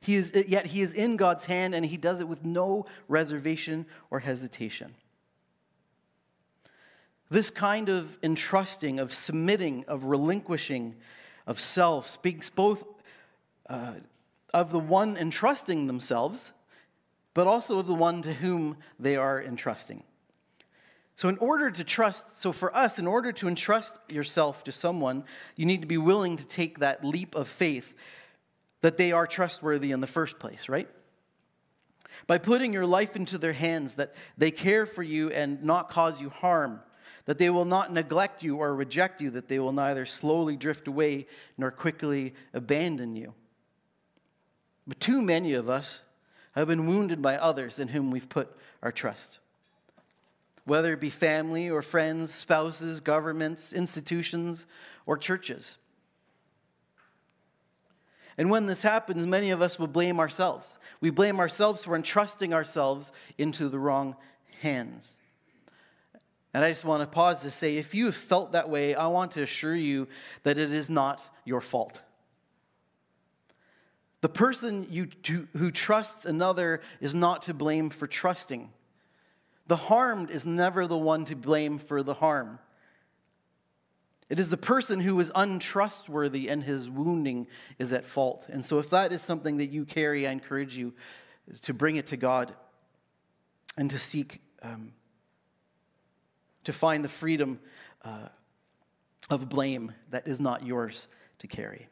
He 0.00 0.14
is, 0.14 0.32
yet 0.46 0.66
he 0.66 0.80
is 0.80 0.94
in 0.94 1.16
God's 1.16 1.44
hand 1.44 1.74
and 1.74 1.84
he 1.84 1.96
does 1.96 2.20
it 2.20 2.28
with 2.28 2.44
no 2.44 2.86
reservation 3.08 3.84
or 4.10 4.20
hesitation. 4.20 4.94
This 7.30 7.50
kind 7.50 7.90
of 7.90 8.18
entrusting, 8.22 9.00
of 9.00 9.12
submitting, 9.12 9.84
of 9.86 10.04
relinquishing 10.04 10.96
of 11.48 11.58
self 11.58 12.06
speaks 12.06 12.50
both 12.50 12.84
uh, 13.68 13.94
of 14.54 14.70
the 14.70 14.78
one 14.78 15.16
entrusting 15.16 15.86
themselves, 15.86 16.52
but 17.34 17.46
also 17.46 17.78
of 17.78 17.86
the 17.86 17.94
one 17.94 18.22
to 18.22 18.34
whom 18.34 18.76
they 19.00 19.16
are 19.16 19.42
entrusting. 19.42 20.04
So, 21.16 21.28
in 21.28 21.38
order 21.38 21.70
to 21.70 21.82
trust, 21.82 22.40
so 22.40 22.52
for 22.52 22.74
us, 22.76 22.98
in 22.98 23.08
order 23.08 23.32
to 23.32 23.48
entrust 23.48 23.98
yourself 24.12 24.62
to 24.64 24.72
someone, 24.72 25.24
you 25.56 25.66
need 25.66 25.80
to 25.80 25.86
be 25.86 25.98
willing 25.98 26.36
to 26.36 26.44
take 26.44 26.78
that 26.78 27.04
leap 27.04 27.34
of 27.34 27.48
faith 27.48 27.94
that 28.82 28.98
they 28.98 29.10
are 29.10 29.26
trustworthy 29.26 29.90
in 29.90 30.00
the 30.00 30.06
first 30.06 30.38
place, 30.38 30.68
right? 30.68 30.88
By 32.26 32.38
putting 32.38 32.72
your 32.72 32.86
life 32.86 33.16
into 33.16 33.38
their 33.38 33.54
hands, 33.54 33.94
that 33.94 34.14
they 34.36 34.50
care 34.50 34.86
for 34.86 35.02
you 35.02 35.30
and 35.30 35.64
not 35.64 35.90
cause 35.90 36.20
you 36.20 36.28
harm, 36.28 36.80
that 37.28 37.36
they 37.36 37.50
will 37.50 37.66
not 37.66 37.92
neglect 37.92 38.42
you 38.42 38.56
or 38.56 38.74
reject 38.74 39.20
you, 39.20 39.28
that 39.28 39.48
they 39.48 39.58
will 39.58 39.70
neither 39.70 40.06
slowly 40.06 40.56
drift 40.56 40.88
away 40.88 41.26
nor 41.58 41.70
quickly 41.70 42.32
abandon 42.54 43.14
you. 43.14 43.34
But 44.86 44.98
too 44.98 45.20
many 45.20 45.52
of 45.52 45.68
us 45.68 46.00
have 46.52 46.68
been 46.68 46.86
wounded 46.86 47.20
by 47.20 47.36
others 47.36 47.78
in 47.78 47.88
whom 47.88 48.10
we've 48.10 48.30
put 48.30 48.56
our 48.82 48.90
trust. 48.90 49.40
Whether 50.64 50.94
it 50.94 51.02
be 51.02 51.10
family 51.10 51.68
or 51.68 51.82
friends, 51.82 52.32
spouses, 52.32 53.00
governments, 53.00 53.74
institutions, 53.74 54.66
or 55.04 55.18
churches. 55.18 55.76
And 58.38 58.48
when 58.50 58.64
this 58.64 58.80
happens, 58.80 59.26
many 59.26 59.50
of 59.50 59.60
us 59.60 59.78
will 59.78 59.86
blame 59.86 60.18
ourselves. 60.18 60.78
We 61.02 61.10
blame 61.10 61.40
ourselves 61.40 61.84
for 61.84 61.94
entrusting 61.94 62.54
ourselves 62.54 63.12
into 63.36 63.68
the 63.68 63.78
wrong 63.78 64.16
hands. 64.62 65.17
And 66.54 66.64
I 66.64 66.70
just 66.70 66.84
want 66.84 67.02
to 67.02 67.06
pause 67.06 67.42
to 67.42 67.50
say 67.50 67.76
if 67.76 67.94
you 67.94 68.06
have 68.06 68.16
felt 68.16 68.52
that 68.52 68.68
way, 68.68 68.94
I 68.94 69.08
want 69.08 69.32
to 69.32 69.42
assure 69.42 69.76
you 69.76 70.08
that 70.44 70.58
it 70.58 70.72
is 70.72 70.88
not 70.88 71.22
your 71.44 71.60
fault. 71.60 72.00
The 74.20 74.28
person 74.28 74.86
you, 74.90 75.08
who 75.56 75.70
trusts 75.70 76.24
another 76.24 76.80
is 77.00 77.14
not 77.14 77.42
to 77.42 77.54
blame 77.54 77.90
for 77.90 78.06
trusting. 78.06 78.70
The 79.68 79.76
harmed 79.76 80.30
is 80.30 80.46
never 80.46 80.86
the 80.86 80.96
one 80.96 81.24
to 81.26 81.36
blame 81.36 81.78
for 81.78 82.02
the 82.02 82.14
harm. 82.14 82.58
It 84.28 84.40
is 84.40 84.50
the 84.50 84.56
person 84.56 85.00
who 85.00 85.18
is 85.20 85.30
untrustworthy 85.34 86.48
and 86.48 86.62
his 86.62 86.88
wounding 86.88 87.46
is 87.78 87.92
at 87.92 88.04
fault. 88.04 88.46
And 88.50 88.64
so, 88.64 88.78
if 88.78 88.90
that 88.90 89.12
is 89.12 89.22
something 89.22 89.58
that 89.58 89.70
you 89.70 89.84
carry, 89.84 90.26
I 90.26 90.32
encourage 90.32 90.76
you 90.76 90.92
to 91.62 91.72
bring 91.72 91.96
it 91.96 92.06
to 92.06 92.16
God 92.16 92.54
and 93.76 93.88
to 93.90 93.98
seek 93.98 94.40
um, 94.62 94.92
to 96.68 96.72
find 96.74 97.02
the 97.02 97.08
freedom 97.08 97.58
uh, 98.04 98.28
of 99.30 99.48
blame 99.48 99.90
that 100.10 100.28
is 100.28 100.38
not 100.38 100.66
yours 100.66 101.08
to 101.38 101.46
carry. 101.46 101.88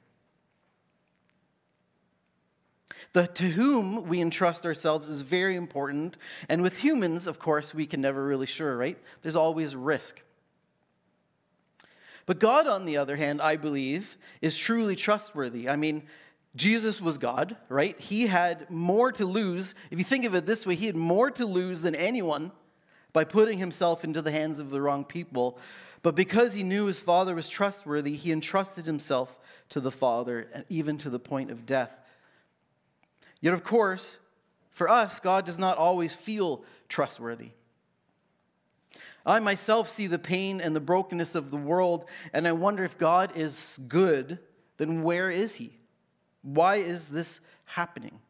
The 3.15 3.27
to 3.27 3.49
whom 3.49 4.07
we 4.07 4.21
entrust 4.21 4.67
ourselves 4.67 5.09
is 5.09 5.23
very 5.23 5.57
important. 5.57 6.19
And 6.51 6.61
with 6.61 6.77
humans, 6.77 7.27
of 7.27 7.39
course, 7.39 7.73
we 7.73 7.87
can 7.87 8.03
never 8.03 8.23
really 8.23 8.45
sure, 8.45 8.77
right? 8.77 8.99
There's 9.23 9.35
always 9.35 9.75
risk. 9.75 10.21
But 12.27 12.39
God, 12.39 12.67
on 12.67 12.85
the 12.85 12.99
other 12.99 13.17
hand, 13.17 13.41
I 13.41 13.57
believe, 13.57 14.19
is 14.43 14.59
truly 14.59 14.95
trustworthy. 14.95 15.71
I 15.71 15.77
mean, 15.77 16.03
Jesus 16.55 17.01
was 17.01 17.17
God, 17.17 17.57
right? 17.71 17.99
He 17.99 18.27
had 18.27 18.69
more 18.69 19.11
to 19.13 19.25
lose. 19.25 19.75
If 19.91 19.97
you 19.97 20.05
think 20.05 20.27
of 20.27 20.35
it 20.35 20.45
this 20.45 20.67
way, 20.67 20.75
he 20.75 20.85
had 20.85 20.97
more 20.97 21.31
to 21.31 21.47
lose 21.47 21.81
than 21.81 21.95
anyone 21.95 22.53
by 23.17 23.25
putting 23.25 23.57
himself 23.57 24.05
into 24.05 24.21
the 24.21 24.31
hands 24.31 24.59
of 24.59 24.69
the 24.69 24.79
wrong 24.79 25.03
people. 25.03 25.59
But 26.03 26.15
because 26.15 26.53
he 26.53 26.63
knew 26.63 26.85
his 26.85 26.99
Father 26.99 27.35
was 27.35 27.49
trustworthy, 27.49 28.15
he 28.15 28.31
entrusted 28.31 28.85
himself 28.85 29.39
to 29.71 29.81
the 29.81 29.91
Father, 29.91 30.65
even 30.69 30.99
to 30.99 31.09
the 31.09 31.19
point 31.19 31.51
of 31.51 31.65
death. 31.65 31.97
Yet, 33.41 33.55
of 33.55 33.65
course, 33.65 34.19
for 34.71 34.87
us, 34.87 35.19
God 35.19 35.47
does 35.47 35.59
not 35.59 35.79
always 35.79 36.13
feel 36.13 36.63
trustworthy. 36.91 37.53
I 39.25 39.39
myself 39.39 39.89
see 39.89 40.09
the 40.09 40.19
pain 40.19 40.61
and 40.61 40.77
the 40.77 40.81
brokenness 40.81 41.35
of 41.35 41.51
the 41.51 41.57
world, 41.57 42.05
and 42.35 42.47
I 42.47 42.53
wonder 42.53 42.85
if 42.85 42.99
God 42.99 43.35
is 43.35 43.81
good, 43.89 44.41
then 44.77 45.03
where 45.03 45.31
is 45.31 45.55
He? 45.55 45.79
Why 46.43 46.77
is 46.77 47.09
this 47.09 47.41
happening? 47.65 48.21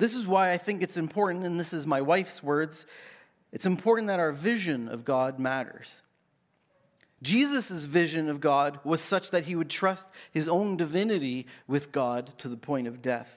This 0.00 0.16
is 0.16 0.26
why 0.26 0.50
I 0.50 0.56
think 0.56 0.82
it's 0.82 0.96
important, 0.96 1.44
and 1.44 1.60
this 1.60 1.72
is 1.72 1.86
my 1.86 2.00
wife's 2.00 2.42
words 2.42 2.86
it's 3.52 3.66
important 3.66 4.06
that 4.06 4.20
our 4.20 4.30
vision 4.30 4.88
of 4.88 5.04
God 5.04 5.40
matters. 5.40 6.02
Jesus' 7.20 7.84
vision 7.84 8.28
of 8.28 8.40
God 8.40 8.78
was 8.84 9.02
such 9.02 9.32
that 9.32 9.44
he 9.44 9.56
would 9.56 9.68
trust 9.68 10.08
his 10.30 10.48
own 10.48 10.76
divinity 10.76 11.46
with 11.66 11.90
God 11.90 12.32
to 12.38 12.48
the 12.48 12.56
point 12.56 12.86
of 12.86 13.02
death. 13.02 13.36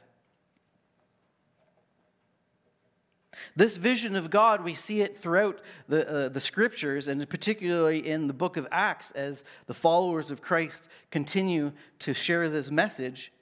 This 3.55 3.77
vision 3.77 4.15
of 4.15 4.29
God, 4.29 4.63
we 4.63 4.75
see 4.75 5.01
it 5.01 5.17
throughout 5.17 5.59
the, 5.89 6.07
uh, 6.07 6.29
the 6.29 6.39
scriptures, 6.39 7.07
and 7.07 7.27
particularly 7.27 8.07
in 8.07 8.27
the 8.27 8.33
book 8.33 8.55
of 8.55 8.67
Acts, 8.71 9.09
as 9.13 9.43
the 9.65 9.73
followers 9.73 10.29
of 10.29 10.41
Christ 10.41 10.87
continue 11.09 11.71
to 11.99 12.13
share 12.13 12.47
this 12.49 12.69
message. 12.69 13.33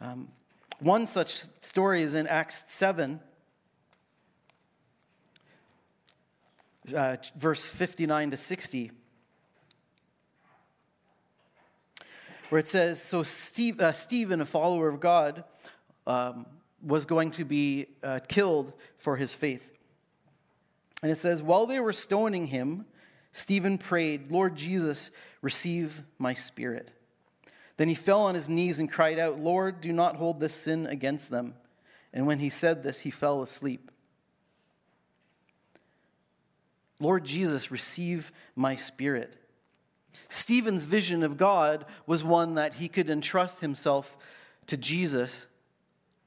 Um, 0.00 0.28
one 0.82 1.06
such 1.06 1.44
story 1.60 2.02
is 2.02 2.14
in 2.14 2.26
Acts 2.26 2.64
7, 2.66 3.20
uh, 6.94 7.16
verse 7.36 7.66
59 7.66 8.32
to 8.32 8.36
60. 8.36 8.90
Where 12.48 12.58
it 12.58 12.66
says, 12.66 13.00
So 13.00 13.22
Steve, 13.22 13.80
uh, 13.80 13.92
Stephen, 13.92 14.40
a 14.40 14.44
follower 14.44 14.88
of 14.88 14.98
God, 14.98 15.44
um, 16.06 16.46
was 16.84 17.04
going 17.04 17.30
to 17.32 17.44
be 17.44 17.86
uh, 18.02 18.18
killed 18.26 18.72
for 18.98 19.16
his 19.16 19.32
faith. 19.32 19.68
And 21.02 21.12
it 21.12 21.16
says, 21.16 21.42
While 21.42 21.66
they 21.66 21.78
were 21.78 21.92
stoning 21.92 22.46
him, 22.46 22.86
Stephen 23.32 23.78
prayed, 23.78 24.32
Lord 24.32 24.56
Jesus, 24.56 25.12
receive 25.42 26.02
my 26.18 26.34
spirit. 26.34 26.90
Then 27.76 27.88
he 27.88 27.94
fell 27.94 28.22
on 28.22 28.34
his 28.34 28.48
knees 28.48 28.78
and 28.78 28.90
cried 28.90 29.18
out, 29.18 29.40
Lord, 29.40 29.80
do 29.80 29.92
not 29.92 30.16
hold 30.16 30.40
this 30.40 30.54
sin 30.54 30.86
against 30.86 31.30
them. 31.30 31.54
And 32.12 32.26
when 32.26 32.38
he 32.38 32.50
said 32.50 32.82
this, 32.82 33.00
he 33.00 33.10
fell 33.10 33.42
asleep. 33.42 33.90
Lord 37.00 37.24
Jesus, 37.24 37.70
receive 37.70 38.30
my 38.54 38.76
spirit. 38.76 39.36
Stephen's 40.28 40.84
vision 40.84 41.22
of 41.22 41.36
God 41.36 41.84
was 42.06 42.22
one 42.22 42.54
that 42.54 42.74
he 42.74 42.88
could 42.88 43.10
entrust 43.10 43.60
himself 43.60 44.16
to 44.66 44.76
Jesus 44.76 45.46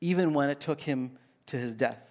even 0.02 0.34
when 0.34 0.50
it 0.50 0.60
took 0.60 0.82
him 0.82 1.18
to 1.48 1.58
his 1.58 1.76
death. 1.76 2.05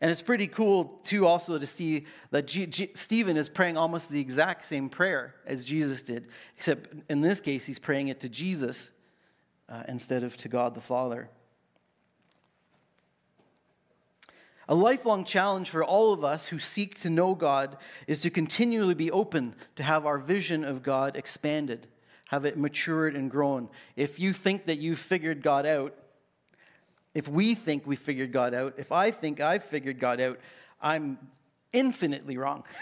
And 0.00 0.10
it's 0.10 0.22
pretty 0.22 0.46
cool, 0.46 1.00
too, 1.04 1.26
also 1.26 1.58
to 1.58 1.66
see 1.66 2.04
that 2.30 2.46
G- 2.46 2.66
G- 2.66 2.90
Stephen 2.94 3.36
is 3.36 3.48
praying 3.48 3.76
almost 3.78 4.10
the 4.10 4.20
exact 4.20 4.64
same 4.66 4.88
prayer 4.88 5.34
as 5.46 5.64
Jesus 5.64 6.02
did, 6.02 6.28
except 6.56 6.90
in 7.08 7.22
this 7.22 7.40
case, 7.40 7.64
he's 7.64 7.78
praying 7.78 8.08
it 8.08 8.20
to 8.20 8.28
Jesus 8.28 8.90
uh, 9.68 9.84
instead 9.88 10.22
of 10.22 10.36
to 10.38 10.48
God 10.48 10.74
the 10.74 10.80
Father. 10.80 11.30
A 14.68 14.74
lifelong 14.74 15.24
challenge 15.24 15.70
for 15.70 15.84
all 15.84 16.12
of 16.12 16.24
us 16.24 16.48
who 16.48 16.58
seek 16.58 17.00
to 17.02 17.10
know 17.10 17.34
God 17.34 17.76
is 18.06 18.20
to 18.22 18.30
continually 18.30 18.94
be 18.94 19.10
open 19.10 19.54
to 19.76 19.82
have 19.82 20.04
our 20.04 20.18
vision 20.18 20.64
of 20.64 20.82
God 20.82 21.16
expanded, 21.16 21.86
have 22.26 22.44
it 22.44 22.58
matured 22.58 23.14
and 23.14 23.30
grown. 23.30 23.68
If 23.94 24.18
you 24.18 24.32
think 24.32 24.66
that 24.66 24.78
you've 24.78 24.98
figured 24.98 25.42
God 25.42 25.66
out, 25.66 25.94
if 27.16 27.28
we 27.28 27.54
think 27.54 27.86
we 27.86 27.96
figured 27.96 28.30
God 28.30 28.52
out, 28.52 28.74
if 28.76 28.92
I 28.92 29.10
think 29.10 29.40
I've 29.40 29.64
figured 29.64 29.98
God 29.98 30.20
out, 30.20 30.38
I'm 30.82 31.18
infinitely 31.72 32.36
wrong. 32.36 32.64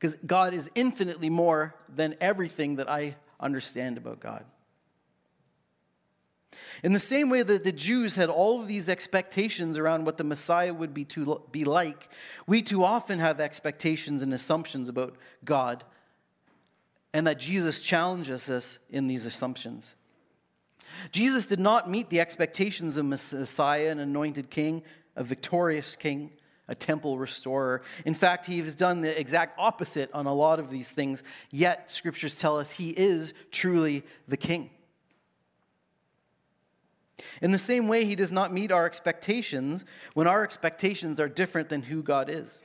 Because 0.00 0.16
God 0.24 0.54
is 0.54 0.70
infinitely 0.76 1.28
more 1.28 1.74
than 1.92 2.14
everything 2.20 2.76
that 2.76 2.88
I 2.88 3.16
understand 3.40 3.98
about 3.98 4.20
God. 4.20 4.44
In 6.84 6.92
the 6.92 7.00
same 7.00 7.30
way 7.30 7.42
that 7.42 7.64
the 7.64 7.72
Jews 7.72 8.14
had 8.14 8.28
all 8.28 8.60
of 8.60 8.68
these 8.68 8.88
expectations 8.88 9.76
around 9.76 10.06
what 10.06 10.16
the 10.16 10.22
Messiah 10.22 10.72
would 10.72 10.94
be, 10.94 11.04
to, 11.06 11.42
be 11.50 11.64
like, 11.64 12.08
we 12.46 12.62
too 12.62 12.84
often 12.84 13.18
have 13.18 13.40
expectations 13.40 14.22
and 14.22 14.32
assumptions 14.32 14.88
about 14.88 15.16
God, 15.44 15.82
and 17.12 17.26
that 17.26 17.40
Jesus 17.40 17.82
challenges 17.82 18.48
us 18.48 18.78
in 18.90 19.08
these 19.08 19.26
assumptions. 19.26 19.96
Jesus 21.12 21.46
did 21.46 21.60
not 21.60 21.90
meet 21.90 22.10
the 22.10 22.20
expectations 22.20 22.96
of 22.96 23.04
Messiah, 23.06 23.90
an 23.90 23.98
anointed 23.98 24.50
king, 24.50 24.82
a 25.16 25.24
victorious 25.24 25.96
king, 25.96 26.30
a 26.68 26.74
temple 26.74 27.18
restorer. 27.18 27.82
In 28.04 28.14
fact, 28.14 28.46
he 28.46 28.60
has 28.60 28.74
done 28.74 29.00
the 29.00 29.18
exact 29.18 29.58
opposite 29.58 30.10
on 30.12 30.26
a 30.26 30.34
lot 30.34 30.60
of 30.60 30.70
these 30.70 30.90
things, 30.90 31.22
yet 31.50 31.90
scriptures 31.90 32.38
tell 32.38 32.58
us 32.58 32.72
he 32.72 32.90
is 32.90 33.32
truly 33.50 34.04
the 34.28 34.36
king. 34.36 34.70
In 37.42 37.50
the 37.50 37.58
same 37.58 37.88
way, 37.88 38.04
he 38.04 38.14
does 38.14 38.30
not 38.30 38.52
meet 38.52 38.70
our 38.70 38.86
expectations 38.86 39.84
when 40.14 40.26
our 40.26 40.44
expectations 40.44 41.18
are 41.18 41.28
different 41.28 41.68
than 41.68 41.82
who 41.82 42.02
God 42.02 42.30
is. 42.30 42.60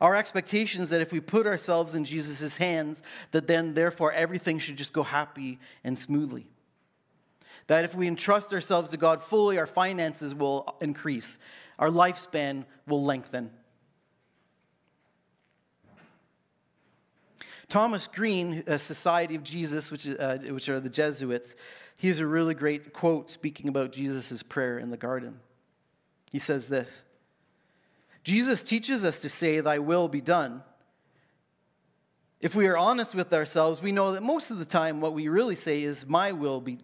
Our 0.00 0.16
expectations 0.16 0.90
that 0.90 1.00
if 1.00 1.12
we 1.12 1.20
put 1.20 1.46
ourselves 1.46 1.94
in 1.94 2.04
Jesus' 2.04 2.56
hands, 2.56 3.02
that 3.30 3.46
then 3.46 3.74
therefore 3.74 4.12
everything 4.12 4.58
should 4.58 4.76
just 4.76 4.92
go 4.92 5.04
happy 5.04 5.58
and 5.84 5.98
smoothly. 5.98 6.46
That 7.66 7.84
if 7.84 7.94
we 7.94 8.06
entrust 8.06 8.52
ourselves 8.52 8.90
to 8.90 8.96
God 8.96 9.22
fully, 9.22 9.58
our 9.58 9.66
finances 9.66 10.34
will 10.34 10.76
increase, 10.80 11.38
our 11.78 11.88
lifespan 11.88 12.64
will 12.86 13.02
lengthen. 13.02 13.50
Thomas 17.68 18.06
Green, 18.06 18.62
a 18.66 18.78
Society 18.78 19.34
of 19.34 19.42
Jesus, 19.42 19.90
which, 19.90 20.06
uh, 20.06 20.38
which 20.38 20.68
are 20.68 20.78
the 20.78 20.90
Jesuits, 20.90 21.56
he 21.96 22.08
has 22.08 22.18
a 22.18 22.26
really 22.26 22.54
great 22.54 22.92
quote 22.92 23.30
speaking 23.30 23.68
about 23.68 23.92
Jesus' 23.92 24.42
prayer 24.42 24.78
in 24.78 24.90
the 24.90 24.96
garden. 24.96 25.40
He 26.30 26.38
says 26.38 26.68
this 26.68 27.02
Jesus 28.24 28.62
teaches 28.62 29.04
us 29.04 29.20
to 29.20 29.28
say, 29.28 29.60
Thy 29.60 29.78
will 29.78 30.08
be 30.08 30.20
done. 30.20 30.62
If 32.40 32.54
we 32.54 32.66
are 32.66 32.76
honest 32.76 33.14
with 33.14 33.32
ourselves, 33.32 33.80
we 33.80 33.92
know 33.92 34.12
that 34.12 34.22
most 34.22 34.50
of 34.50 34.58
the 34.58 34.64
time 34.64 35.00
what 35.00 35.14
we 35.14 35.28
really 35.28 35.56
say 35.56 35.82
is, 35.82 36.06
My 36.06 36.32
will 36.32 36.60
be, 36.60 36.78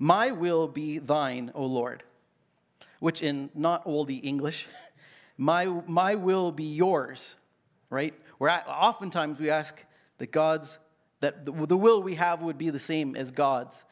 my 0.00 0.30
will 0.30 0.66
be 0.66 0.98
thine, 0.98 1.52
O 1.54 1.66
Lord. 1.66 2.02
Which 2.98 3.22
in 3.22 3.50
not 3.54 3.84
oldie 3.84 4.24
English, 4.24 4.66
my, 5.36 5.66
my 5.66 6.16
will 6.16 6.50
be 6.50 6.64
yours, 6.64 7.36
right? 7.90 8.14
Where 8.38 8.50
oftentimes 8.66 9.38
we 9.38 9.50
ask 9.50 9.78
that 10.18 10.32
God's, 10.32 10.78
that 11.20 11.44
the, 11.44 11.52
the 11.52 11.76
will 11.76 12.02
we 12.02 12.14
have 12.14 12.42
would 12.42 12.58
be 12.58 12.70
the 12.70 12.80
same 12.80 13.14
as 13.14 13.30
God's. 13.30 13.84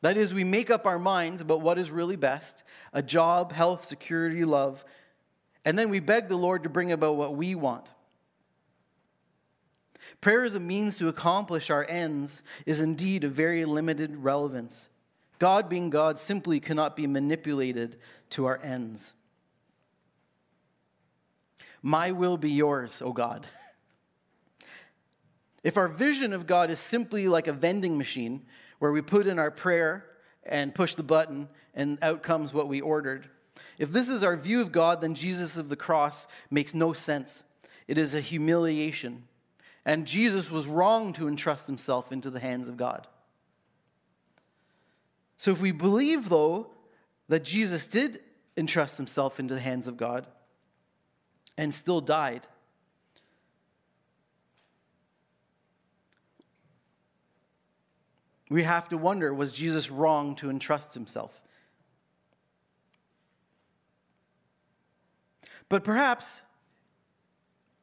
That 0.00 0.16
is, 0.16 0.34
we 0.34 0.44
make 0.44 0.70
up 0.70 0.86
our 0.86 0.98
minds 0.98 1.40
about 1.40 1.60
what 1.60 1.78
is 1.78 1.90
really 1.90 2.16
best 2.16 2.64
a 2.92 3.02
job, 3.02 3.52
health, 3.52 3.84
security, 3.84 4.44
love, 4.44 4.84
and 5.64 5.78
then 5.78 5.90
we 5.90 6.00
beg 6.00 6.28
the 6.28 6.36
Lord 6.36 6.62
to 6.62 6.68
bring 6.70 6.90
about 6.90 7.16
what 7.16 7.36
we 7.36 7.54
want. 7.54 7.86
Prayer 10.22 10.44
as 10.44 10.54
a 10.54 10.60
means 10.60 10.98
to 10.98 11.08
accomplish 11.08 11.68
our 11.68 11.84
ends 11.88 12.44
is 12.64 12.80
indeed 12.80 13.24
of 13.24 13.32
very 13.32 13.64
limited 13.64 14.16
relevance. 14.16 14.88
God, 15.40 15.68
being 15.68 15.90
God, 15.90 16.20
simply 16.20 16.60
cannot 16.60 16.94
be 16.94 17.08
manipulated 17.08 17.98
to 18.30 18.46
our 18.46 18.60
ends. 18.62 19.14
My 21.82 22.12
will 22.12 22.36
be 22.36 22.52
yours, 22.52 23.02
O 23.02 23.12
God. 23.12 23.46
If 25.64 25.76
our 25.76 25.86
vision 25.86 26.32
of 26.32 26.48
God 26.48 26.70
is 26.70 26.80
simply 26.80 27.28
like 27.28 27.46
a 27.46 27.52
vending 27.52 27.96
machine 27.96 28.42
where 28.80 28.90
we 28.90 29.00
put 29.00 29.28
in 29.28 29.38
our 29.38 29.52
prayer 29.52 30.04
and 30.42 30.74
push 30.74 30.96
the 30.96 31.04
button, 31.04 31.48
and 31.72 31.98
out 32.02 32.24
comes 32.24 32.52
what 32.52 32.66
we 32.66 32.80
ordered, 32.80 33.28
If 33.78 33.92
this 33.92 34.08
is 34.08 34.24
our 34.24 34.36
view 34.36 34.60
of 34.60 34.72
God, 34.72 35.00
then 35.00 35.14
Jesus 35.14 35.56
of 35.56 35.68
the 35.68 35.76
cross 35.76 36.26
makes 36.50 36.74
no 36.74 36.92
sense. 36.92 37.44
It 37.86 37.96
is 37.96 38.12
a 38.12 38.20
humiliation. 38.20 39.22
And 39.84 40.06
Jesus 40.06 40.50
was 40.50 40.66
wrong 40.66 41.12
to 41.14 41.26
entrust 41.26 41.66
himself 41.66 42.12
into 42.12 42.30
the 42.30 42.40
hands 42.40 42.68
of 42.68 42.76
God. 42.76 43.06
So 45.36 45.50
if 45.50 45.60
we 45.60 45.72
believe, 45.72 46.28
though, 46.28 46.68
that 47.28 47.42
Jesus 47.42 47.86
did 47.86 48.20
entrust 48.56 48.96
himself 48.96 49.40
into 49.40 49.54
the 49.54 49.60
hands 49.60 49.88
of 49.88 49.96
God 49.96 50.26
and 51.58 51.74
still 51.74 52.00
died, 52.00 52.46
we 58.50 58.62
have 58.62 58.88
to 58.90 58.98
wonder 58.98 59.34
was 59.34 59.50
Jesus 59.50 59.90
wrong 59.90 60.36
to 60.36 60.50
entrust 60.50 60.94
himself? 60.94 61.40
But 65.68 65.84
perhaps 65.84 66.42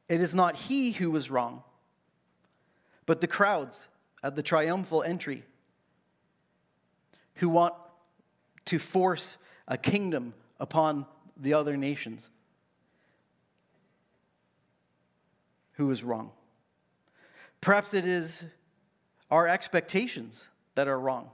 it 0.08 0.20
is 0.20 0.34
not 0.34 0.54
he 0.54 0.92
who 0.92 1.10
was 1.10 1.30
wrong, 1.30 1.64
but 3.06 3.20
the 3.20 3.26
crowds 3.26 3.88
at 4.22 4.36
the 4.36 4.42
triumphal 4.42 5.02
entry 5.02 5.44
who 7.34 7.48
want 7.48 7.74
to 8.66 8.78
force 8.78 9.38
a 9.66 9.78
kingdom 9.78 10.34
upon 10.58 11.06
the 11.36 11.54
other 11.54 11.76
nations. 11.76 12.30
Who 15.72 15.90
is 15.90 16.04
wrong? 16.04 16.32
Perhaps 17.60 17.94
it 17.94 18.04
is 18.04 18.44
our 19.30 19.48
expectations 19.48 20.48
that 20.74 20.88
are 20.88 20.98
wrong. 20.98 21.30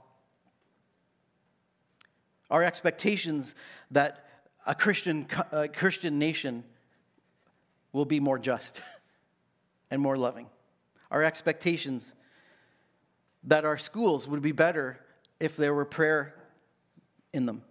Our 2.49 2.63
expectations 2.63 3.55
that 3.91 4.25
a 4.65 4.75
Christian, 4.75 5.27
a 5.51 5.67
Christian 5.67 6.19
nation 6.19 6.63
will 7.91 8.05
be 8.05 8.19
more 8.19 8.39
just 8.39 8.81
and 9.91 10.01
more 10.01 10.17
loving. 10.17 10.47
Our 11.11 11.23
expectations 11.23 12.13
that 13.43 13.65
our 13.65 13.77
schools 13.77 14.27
would 14.27 14.41
be 14.41 14.51
better 14.51 14.99
if 15.39 15.55
there 15.55 15.73
were 15.73 15.85
prayer 15.85 16.35
in 17.33 17.45
them. 17.45 17.61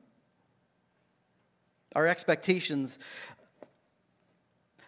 Our 1.94 2.06
expectations 2.06 2.98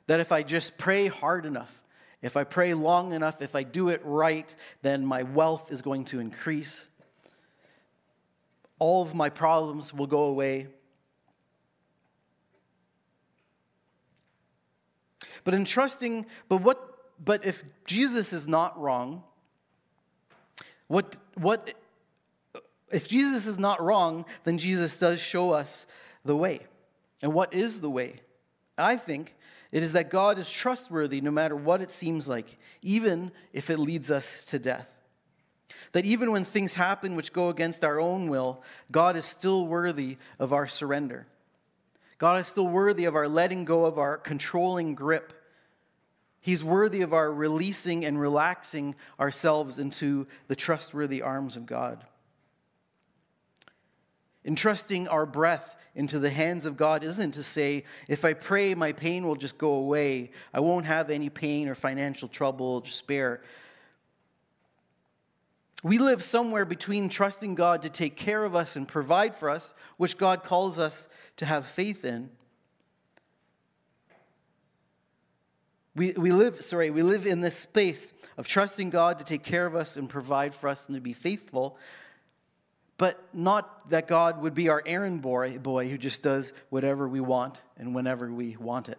that 0.07 0.21
if 0.21 0.33
I 0.33 0.43
just 0.43 0.79
pray 0.79 1.07
hard 1.07 1.45
enough, 1.45 1.83
if 2.23 2.37
I 2.37 2.45
pray 2.45 2.75
long 2.75 3.13
enough, 3.13 3.43
if 3.43 3.55
I 3.55 3.63
do 3.63 3.91
it 3.91 4.01
right, 4.05 4.53
then 4.83 5.05
my 5.05 5.23
wealth 5.23 5.71
is 5.71 5.83
going 5.83 6.07
to 6.07 6.19
increase. 6.19 6.89
All 8.79 9.03
of 9.03 9.15
my 9.15 9.29
problems 9.29 9.93
will 9.93 10.07
go 10.07 10.25
away. 10.25 10.69
But 15.45 15.55
in 15.55 15.65
trusting, 15.65 16.27
but 16.49 16.63
what 16.63 16.88
but 17.23 17.45
if 17.45 17.65
Jesus 17.87 18.33
is 18.33 18.47
not 18.47 18.79
wrong, 18.81 19.23
what 20.87 21.17
what 21.35 21.75
if 22.91 23.09
Jesus 23.09 23.47
is 23.47 23.59
not 23.59 23.83
wrong, 23.83 24.25
then 24.45 24.59
Jesus 24.59 24.99
does 24.99 25.21
show 25.21 25.51
us 25.51 25.87
the 26.25 26.37
way. 26.37 26.61
And 27.23 27.35
what 27.35 27.53
is 27.53 27.81
the 27.81 27.91
way? 27.91 28.21
I 28.77 28.97
think 28.97 29.35
it 29.71 29.83
is 29.83 29.93
that 29.93 30.11
God 30.11 30.39
is 30.39 30.51
trustworthy 30.51 31.21
no 31.21 31.31
matter 31.31 31.57
what 31.57 31.83
it 31.83 31.91
seems 31.91 32.29
like, 32.29 32.57
even 32.81 33.33
if 33.53 33.69
it 33.69 33.79
leads 33.79 34.11
us 34.11 34.45
to 34.47 34.59
death. 34.59 34.95
That 35.93 36.07
even 36.07 36.33
when 36.33 36.45
things 36.45 36.75
happen 36.75 37.17
which 37.17 37.33
go 37.33 37.49
against 37.49 37.85
our 37.85 38.01
own 38.01 38.29
will, 38.29 38.63
God 38.91 39.17
is 39.17 39.25
still 39.25 39.67
worthy 39.67 40.17
of 40.39 40.53
our 40.53 40.67
surrender. 40.67 41.27
God 42.19 42.41
is 42.41 42.47
still 42.47 42.67
worthy 42.67 43.05
of 43.05 43.15
our 43.15 43.29
letting 43.29 43.65
go 43.65 43.85
of 43.85 43.99
our 43.99 44.17
controlling 44.17 44.95
grip. 44.95 45.33
He's 46.41 46.65
worthy 46.65 47.03
of 47.03 47.13
our 47.13 47.33
releasing 47.33 48.05
and 48.05 48.21
relaxing 48.21 48.95
ourselves 49.19 49.79
into 49.79 50.27
the 50.47 50.57
trustworthy 50.57 51.21
arms 51.21 51.57
of 51.57 51.67
God. 51.67 52.05
Entrusting 54.45 55.09
our 55.09 55.27
breath 55.27 55.77
into 55.95 56.19
the 56.19 56.31
hands 56.31 56.65
of 56.65 56.77
God 56.77 57.03
isn't 57.03 57.33
to 57.33 57.43
say, 57.43 57.85
if 58.07 58.25
I 58.25 58.33
pray, 58.33 58.75
my 58.75 58.93
pain 58.93 59.27
will 59.27 59.35
just 59.35 59.59
go 59.59 59.73
away. 59.73 60.31
I 60.55 60.61
won't 60.61 60.87
have 60.87 61.11
any 61.11 61.29
pain 61.29 61.69
or 61.69 61.75
financial 61.75 62.29
trouble 62.29 62.81
despair. 62.81 63.43
We 65.83 65.99
live 65.99 66.25
somewhere 66.25 66.65
between 66.65 67.09
trusting 67.09 67.57
God 67.57 67.83
to 67.83 67.89
take 67.89 68.17
care 68.17 68.45
of 68.45 68.55
us 68.55 68.75
and 68.77 68.87
provide 68.87 69.37
for 69.37 69.51
us, 69.51 69.75
which 69.97 70.19
God 70.19 70.45
calls 70.45 70.79
us 70.79 71.09
to 71.37 71.47
have 71.47 71.67
faith 71.67 72.05
in. 72.05 72.31
We, 75.95 76.13
we 76.13 76.33
live, 76.33 76.65
sorry, 76.65 76.91
we 76.91 77.03
live 77.03 77.27
in 77.27 77.41
this 77.41 77.57
space 77.57 78.13
of 78.37 78.47
trusting 78.47 78.91
God 78.91 79.19
to 79.19 79.25
take 79.25 79.43
care 79.43 79.67
of 79.67 79.75
us 79.75 79.97
and 79.97 80.09
provide 80.09 80.55
for 80.55 80.69
us 80.69 80.87
and 80.87 80.95
to 80.95 81.01
be 81.01 81.13
faithful 81.13 81.79
but 82.99 83.25
not 83.33 83.89
that 83.91 84.09
God 84.09 84.43
would 84.43 84.55
be 84.55 84.69
our 84.69 84.83
errand 84.85 85.23
boy, 85.23 85.57
boy 85.59 85.89
who 85.89 85.97
just 85.97 86.23
does 86.23 86.53
whatever 86.69 87.09
we 87.09 87.21
want 87.21 87.63
and 87.79 87.95
whenever 87.95 88.31
we 88.31 88.57
want 88.57 88.89
it. 88.89 88.99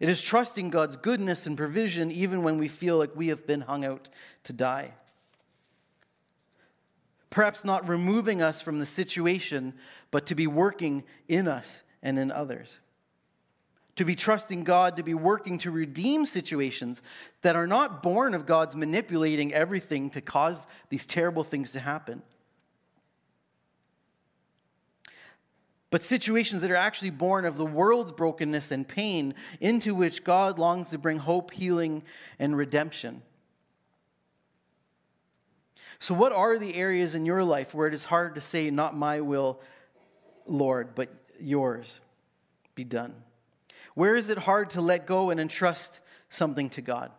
It 0.00 0.08
is 0.08 0.22
trusting 0.22 0.70
God's 0.70 0.96
goodness 0.96 1.46
and 1.46 1.56
provision 1.56 2.10
even 2.10 2.42
when 2.42 2.56
we 2.56 2.66
feel 2.66 2.96
like 2.96 3.14
we 3.14 3.28
have 3.28 3.46
been 3.46 3.60
hung 3.60 3.84
out 3.84 4.08
to 4.44 4.54
die. 4.54 4.94
Perhaps 7.30 7.64
not 7.64 7.86
removing 7.88 8.40
us 8.40 8.62
from 8.62 8.78
the 8.78 8.86
situation, 8.86 9.74
but 10.10 10.24
to 10.26 10.34
be 10.34 10.46
working 10.46 11.04
in 11.28 11.46
us 11.46 11.82
and 12.02 12.18
in 12.18 12.32
others. 12.32 12.80
To 13.98 14.04
be 14.04 14.16
trusting 14.16 14.64
God, 14.64 14.96
to 14.96 15.04
be 15.04 15.14
working 15.14 15.58
to 15.58 15.70
redeem 15.70 16.24
situations 16.24 17.02
that 17.42 17.54
are 17.54 17.66
not 17.66 18.02
born 18.02 18.34
of 18.34 18.46
God's 18.46 18.74
manipulating 18.74 19.54
everything 19.54 20.10
to 20.10 20.20
cause 20.20 20.66
these 20.88 21.06
terrible 21.06 21.44
things 21.44 21.72
to 21.72 21.80
happen 21.80 22.22
but 25.90 26.04
situations 26.04 26.62
that 26.62 26.70
are 26.70 26.76
actually 26.76 27.10
born 27.10 27.44
of 27.44 27.56
the 27.56 27.64
world's 27.64 28.12
brokenness 28.12 28.70
and 28.70 28.86
pain 28.86 29.34
into 29.60 29.94
which 29.94 30.22
God 30.22 30.58
longs 30.58 30.90
to 30.90 30.98
bring 30.98 31.18
hope, 31.18 31.52
healing, 31.52 32.02
and 32.38 32.56
redemption. 32.56 33.22
So, 35.98 36.14
what 36.14 36.32
are 36.32 36.58
the 36.58 36.74
areas 36.74 37.14
in 37.14 37.24
your 37.24 37.42
life 37.42 37.74
where 37.74 37.88
it 37.88 37.94
is 37.94 38.04
hard 38.04 38.34
to 38.34 38.40
say, 38.40 38.70
Not 38.70 38.96
my 38.96 39.20
will, 39.20 39.60
Lord, 40.46 40.94
but 40.94 41.08
yours 41.40 42.00
be 42.74 42.84
done? 42.84 43.14
Where 43.98 44.14
is 44.14 44.30
it 44.30 44.38
hard 44.38 44.70
to 44.70 44.80
let 44.80 45.06
go 45.06 45.30
and 45.30 45.40
entrust 45.40 45.98
something 46.30 46.70
to 46.70 46.80
God? 46.80 47.10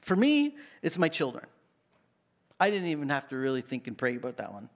For 0.00 0.14
me, 0.14 0.54
it's 0.80 0.96
my 0.96 1.08
children. 1.08 1.44
I 2.60 2.70
didn't 2.70 2.86
even 2.86 3.08
have 3.08 3.28
to 3.30 3.36
really 3.36 3.62
think 3.62 3.88
and 3.88 3.98
pray 3.98 4.14
about 4.14 4.36
that 4.36 4.52
one 4.52 4.68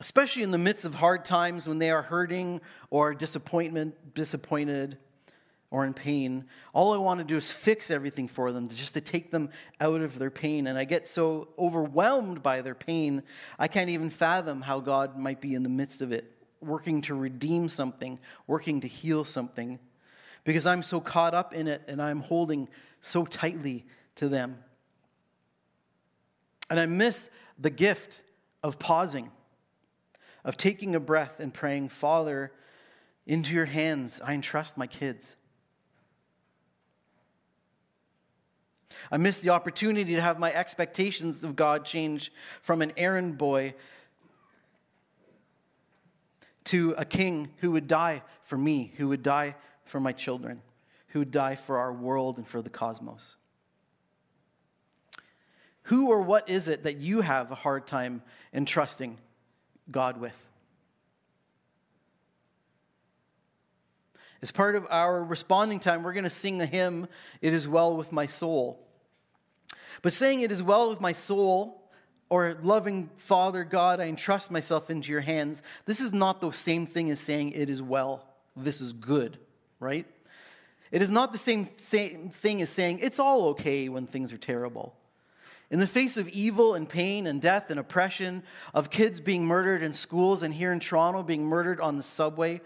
especially 0.00 0.42
in 0.42 0.50
the 0.50 0.56
midst 0.56 0.86
of 0.86 0.94
hard 0.94 1.26
times 1.26 1.68
when 1.68 1.78
they 1.78 1.90
are 1.90 2.00
hurting 2.00 2.58
or 2.88 3.12
disappointment, 3.12 4.14
disappointed 4.14 4.96
or 5.70 5.84
in 5.84 5.92
pain. 5.92 6.46
All 6.72 6.94
I 6.94 6.96
want 6.96 7.18
to 7.18 7.24
do 7.24 7.36
is 7.36 7.52
fix 7.52 7.90
everything 7.90 8.26
for 8.26 8.50
them, 8.50 8.70
just 8.70 8.94
to 8.94 9.02
take 9.02 9.30
them 9.30 9.50
out 9.78 10.00
of 10.00 10.18
their 10.18 10.30
pain. 10.30 10.66
And 10.66 10.78
I 10.78 10.84
get 10.84 11.06
so 11.06 11.48
overwhelmed 11.58 12.42
by 12.42 12.62
their 12.62 12.74
pain, 12.74 13.22
I 13.58 13.68
can't 13.68 13.90
even 13.90 14.08
fathom 14.08 14.62
how 14.62 14.80
God 14.80 15.18
might 15.18 15.42
be 15.42 15.54
in 15.54 15.62
the 15.62 15.68
midst 15.68 16.00
of 16.00 16.12
it, 16.12 16.39
working 16.60 17.00
to 17.02 17.14
redeem 17.14 17.68
something, 17.68 18.18
working 18.46 18.80
to 18.80 18.88
heal 18.88 19.24
something, 19.24 19.78
because 20.44 20.66
I'm 20.66 20.82
so 20.82 21.00
caught 21.00 21.34
up 21.34 21.54
in 21.54 21.68
it 21.68 21.82
and 21.88 22.00
I'm 22.00 22.20
holding 22.20 22.68
so 23.00 23.24
tightly 23.24 23.86
to 24.16 24.28
them. 24.28 24.58
And 26.68 26.78
I 26.78 26.86
miss 26.86 27.30
the 27.58 27.70
gift 27.70 28.20
of 28.62 28.78
pausing 28.78 29.30
of 30.44 30.56
taking 30.56 30.94
a 30.94 31.00
breath 31.00 31.40
and 31.40 31.52
praying, 31.52 31.88
Father, 31.88 32.52
into 33.26 33.54
your 33.54 33.66
hands 33.66 34.20
I 34.24 34.34
entrust 34.34 34.76
my 34.76 34.86
kids. 34.86 35.36
I 39.10 39.16
miss 39.16 39.40
the 39.40 39.50
opportunity 39.50 40.14
to 40.14 40.20
have 40.20 40.38
my 40.38 40.52
expectations 40.52 41.42
of 41.42 41.56
God 41.56 41.84
change 41.84 42.32
from 42.62 42.82
an 42.82 42.92
errand 42.96 43.38
boy 43.38 43.74
to 46.70 46.94
a 46.96 47.04
king 47.04 47.50
who 47.58 47.72
would 47.72 47.86
die 47.86 48.22
for 48.42 48.56
me, 48.56 48.92
who 48.96 49.08
would 49.08 49.22
die 49.22 49.54
for 49.84 50.00
my 50.00 50.12
children, 50.12 50.62
who 51.08 51.20
would 51.20 51.30
die 51.30 51.56
for 51.56 51.78
our 51.78 51.92
world 51.92 52.38
and 52.38 52.46
for 52.46 52.62
the 52.62 52.70
cosmos. 52.70 53.36
Who 55.84 56.10
or 56.10 56.22
what 56.22 56.48
is 56.48 56.68
it 56.68 56.84
that 56.84 56.98
you 56.98 57.22
have 57.22 57.50
a 57.50 57.56
hard 57.56 57.86
time 57.86 58.22
entrusting 58.52 59.18
God 59.90 60.20
with. 60.20 60.36
As 64.42 64.50
part 64.50 64.76
of 64.76 64.86
our 64.88 65.22
responding 65.22 65.80
time, 65.80 66.02
we're 66.02 66.12
going 66.12 66.24
to 66.24 66.30
sing 66.30 66.62
a 66.62 66.66
hymn, 66.66 67.08
It 67.42 67.52
Is 67.52 67.68
Well 67.68 67.96
With 67.96 68.12
My 68.12 68.26
Soul. 68.26 68.80
But 70.02 70.12
saying 70.12 70.40
it 70.40 70.52
is 70.52 70.62
well 70.62 70.88
with 70.88 71.00
my 71.00 71.12
soul, 71.12 71.79
or 72.30 72.56
loving 72.62 73.10
Father 73.16 73.64
God, 73.64 74.00
I 74.00 74.04
entrust 74.04 74.50
myself 74.50 74.88
into 74.88 75.10
your 75.10 75.20
hands, 75.20 75.62
this 75.84 76.00
is 76.00 76.12
not 76.12 76.40
the 76.40 76.52
same 76.52 76.86
thing 76.86 77.10
as 77.10 77.20
saying 77.20 77.52
it 77.52 77.68
is 77.68 77.82
well, 77.82 78.24
this 78.56 78.80
is 78.80 78.92
good, 78.92 79.36
right? 79.80 80.06
It 80.92 81.02
is 81.02 81.10
not 81.10 81.32
the 81.32 81.38
same, 81.38 81.68
same 81.76 82.30
thing 82.30 82.62
as 82.62 82.70
saying 82.70 83.00
it's 83.00 83.18
all 83.18 83.48
okay 83.48 83.88
when 83.88 84.06
things 84.06 84.32
are 84.32 84.38
terrible. 84.38 84.94
In 85.70 85.78
the 85.78 85.86
face 85.86 86.16
of 86.16 86.28
evil 86.28 86.74
and 86.74 86.88
pain 86.88 87.26
and 87.26 87.40
death 87.40 87.70
and 87.70 87.78
oppression, 87.78 88.42
of 88.74 88.90
kids 88.90 89.20
being 89.20 89.44
murdered 89.46 89.82
in 89.82 89.92
schools 89.92 90.42
and 90.42 90.52
here 90.54 90.72
in 90.72 90.80
Toronto 90.80 91.22
being 91.22 91.44
murdered 91.44 91.80
on 91.80 91.96
the 91.96 92.02
subway, 92.02 92.60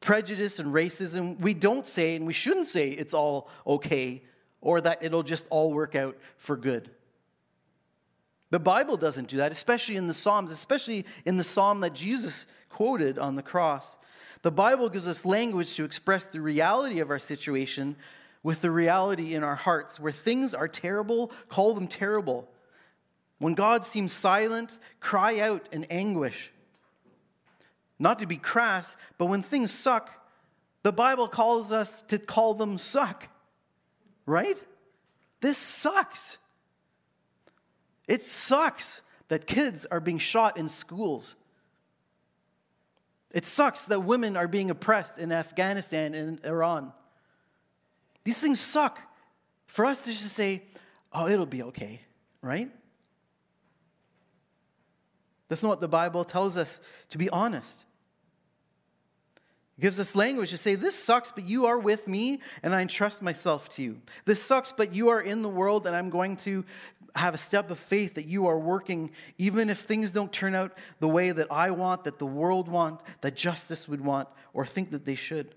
prejudice 0.00 0.58
and 0.58 0.72
racism, 0.72 1.38
we 1.40 1.52
don't 1.52 1.86
say 1.86 2.16
and 2.16 2.26
we 2.26 2.32
shouldn't 2.32 2.66
say 2.66 2.90
it's 2.90 3.12
all 3.12 3.50
okay 3.66 4.22
or 4.60 4.80
that 4.80 5.02
it'll 5.02 5.22
just 5.22 5.46
all 5.50 5.72
work 5.72 5.94
out 5.94 6.16
for 6.36 6.56
good. 6.56 6.90
The 8.50 8.58
Bible 8.58 8.96
doesn't 8.96 9.28
do 9.28 9.38
that, 9.38 9.52
especially 9.52 9.96
in 9.96 10.08
the 10.08 10.14
Psalms, 10.14 10.50
especially 10.50 11.04
in 11.24 11.36
the 11.36 11.44
psalm 11.44 11.80
that 11.80 11.94
Jesus 11.94 12.46
quoted 12.70 13.18
on 13.18 13.36
the 13.36 13.42
cross. 13.42 13.96
The 14.42 14.50
Bible 14.50 14.88
gives 14.88 15.08
us 15.08 15.26
language 15.26 15.74
to 15.74 15.84
express 15.84 16.26
the 16.26 16.40
reality 16.40 17.00
of 17.00 17.10
our 17.10 17.18
situation 17.18 17.96
with 18.42 18.62
the 18.62 18.70
reality 18.70 19.34
in 19.34 19.42
our 19.42 19.56
hearts. 19.56 19.98
Where 20.00 20.12
things 20.12 20.54
are 20.54 20.68
terrible, 20.68 21.32
call 21.48 21.74
them 21.74 21.88
terrible. 21.88 22.48
When 23.38 23.54
God 23.54 23.84
seems 23.84 24.12
silent, 24.12 24.78
cry 25.00 25.40
out 25.40 25.68
in 25.72 25.84
anguish. 25.84 26.52
Not 27.98 28.20
to 28.20 28.26
be 28.26 28.36
crass, 28.36 28.96
but 29.18 29.26
when 29.26 29.42
things 29.42 29.72
suck, 29.72 30.10
the 30.84 30.92
Bible 30.92 31.28
calls 31.28 31.72
us 31.72 32.02
to 32.02 32.18
call 32.18 32.54
them 32.54 32.78
suck. 32.78 33.28
Right? 34.24 34.60
This 35.40 35.58
sucks. 35.58 36.38
It 38.08 38.24
sucks 38.24 39.02
that 39.28 39.46
kids 39.46 39.86
are 39.90 40.00
being 40.00 40.18
shot 40.18 40.56
in 40.56 40.68
schools. 40.68 41.36
It 43.30 43.44
sucks 43.44 43.84
that 43.86 44.00
women 44.00 44.36
are 44.36 44.48
being 44.48 44.70
oppressed 44.70 45.18
in 45.18 45.30
Afghanistan 45.30 46.14
and 46.14 46.44
Iran. 46.44 46.92
These 48.24 48.40
things 48.40 48.58
suck. 48.58 48.98
For 49.66 49.84
us 49.84 50.00
to 50.02 50.10
just 50.10 50.32
say, 50.32 50.62
oh, 51.12 51.28
it'll 51.28 51.46
be 51.46 51.62
okay, 51.64 52.00
right? 52.42 52.70
That's 55.48 55.62
not 55.62 55.68
what 55.68 55.80
the 55.80 55.88
Bible 55.88 56.24
tells 56.24 56.56
us 56.56 56.80
to 57.10 57.18
be 57.18 57.28
honest. 57.28 57.84
It 59.78 59.82
gives 59.82 60.00
us 60.00 60.14
language 60.14 60.50
to 60.50 60.58
say, 60.58 60.74
This 60.74 60.94
sucks, 60.94 61.30
but 61.30 61.44
you 61.44 61.66
are 61.66 61.78
with 61.78 62.08
me, 62.08 62.40
and 62.62 62.74
I 62.74 62.82
entrust 62.82 63.22
myself 63.22 63.68
to 63.70 63.82
you. 63.82 64.00
This 64.24 64.42
sucks, 64.42 64.72
but 64.72 64.92
you 64.92 65.08
are 65.10 65.20
in 65.20 65.42
the 65.42 65.48
world, 65.48 65.86
and 65.86 65.94
I'm 65.94 66.10
going 66.10 66.36
to 66.38 66.64
have 67.14 67.34
a 67.34 67.38
step 67.38 67.70
of 67.70 67.78
faith 67.78 68.14
that 68.14 68.26
you 68.26 68.46
are 68.46 68.58
working, 68.58 69.10
even 69.38 69.70
if 69.70 69.78
things 69.78 70.12
don't 70.12 70.32
turn 70.32 70.54
out 70.54 70.76
the 71.00 71.08
way 71.08 71.30
that 71.30 71.50
I 71.50 71.70
want, 71.70 72.04
that 72.04 72.18
the 72.18 72.26
world 72.26 72.68
want, 72.68 73.00
that 73.20 73.34
justice 73.34 73.88
would 73.88 74.00
want, 74.00 74.28
or 74.52 74.66
think 74.66 74.90
that 74.90 75.04
they 75.04 75.14
should. 75.14 75.54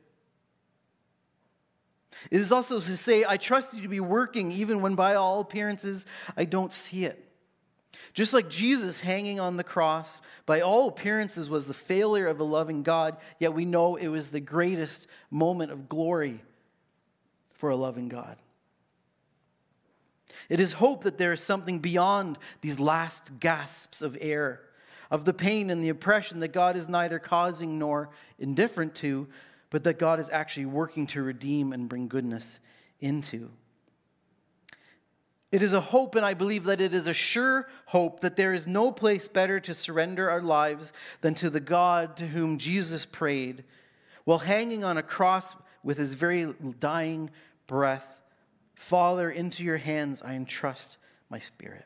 It 2.30 2.40
is 2.40 2.52
also 2.52 2.80
to 2.80 2.98
say, 2.98 3.26
I 3.28 3.38
trust 3.38 3.74
you 3.74 3.82
to 3.82 3.88
be 3.88 4.00
working 4.00 4.52
even 4.52 4.82
when 4.82 4.96
by 4.96 5.16
all 5.16 5.40
appearances 5.40 6.06
I 6.36 6.46
don't 6.46 6.74
see 6.74 7.06
it. 7.06 7.28
Just 8.14 8.34
like 8.34 8.50
Jesus 8.50 9.00
hanging 9.00 9.40
on 9.40 9.58
the 9.58 9.64
cross, 9.64 10.22
by 10.46 10.62
all 10.62 10.88
appearances, 10.88 11.50
was 11.50 11.68
the 11.68 11.74
failure 11.74 12.28
of 12.28 12.40
a 12.40 12.44
loving 12.44 12.84
God, 12.84 13.18
yet 13.40 13.54
we 13.54 13.66
know 13.66 13.96
it 13.96 14.08
was 14.08 14.30
the 14.30 14.40
greatest 14.40 15.08
moment 15.30 15.72
of 15.72 15.88
glory 15.88 16.42
for 17.54 17.70
a 17.70 17.76
loving 17.76 18.10
God. 18.10 18.38
It 20.50 20.60
is 20.60 20.74
hope 20.74 21.04
that 21.04 21.18
there 21.18 21.34
is 21.34 21.42
something 21.42 21.80
beyond 21.80 22.38
these 22.62 22.80
last 22.80 23.40
gasps 23.40 24.02
of 24.02 24.18
air, 24.20 24.62
of 25.10 25.26
the 25.26 25.34
pain 25.34 25.70
and 25.70 25.84
the 25.84 25.90
oppression 25.90 26.40
that 26.40 26.54
God 26.54 26.76
is 26.76 26.88
neither 26.88 27.20
causing 27.20 27.78
nor 27.78 28.10
indifferent 28.40 28.96
to, 28.96 29.28
but 29.70 29.84
that 29.84 30.00
God 30.00 30.20
is 30.20 30.30
actually 30.30 30.66
working 30.66 31.08
to 31.08 31.22
redeem 31.22 31.74
and 31.74 31.90
bring 31.90 32.08
goodness 32.08 32.60
into. 33.00 33.50
It 35.52 35.62
is 35.62 35.74
a 35.74 35.82
hope, 35.82 36.16
and 36.16 36.26
I 36.26 36.34
believe 36.34 36.64
that 36.64 36.80
it 36.80 36.94
is 36.94 37.08
a 37.08 37.14
sure 37.14 37.68
hope 37.88 38.22
that 38.22 38.38
there 38.38 38.54
is 38.54 38.68
no 38.68 38.92
place 38.92 39.28
better 39.28 39.60
to 39.60 39.74
surrender 39.74 40.30
our 40.30 40.42
lives 40.42 40.94
than 41.20 41.36
to 41.36 41.50
the 41.50 41.60
God 41.60 42.16
to 42.18 42.28
whom 42.28 42.58
Jesus 42.58 43.06
prayed 43.06 43.66
while 44.24 44.40
hanging 44.40 44.84
on 44.84 44.98
a 44.98 45.04
cross 45.04 45.56
with 45.84 45.98
his 45.98 46.14
very 46.14 46.54
dying 46.80 47.30
breath 47.68 48.21
Father, 48.82 49.30
into 49.30 49.64
your 49.64 49.78
hands 49.78 50.24
I 50.24 50.34
entrust 50.34 50.98
my 51.30 51.38
spirit. 51.38 51.86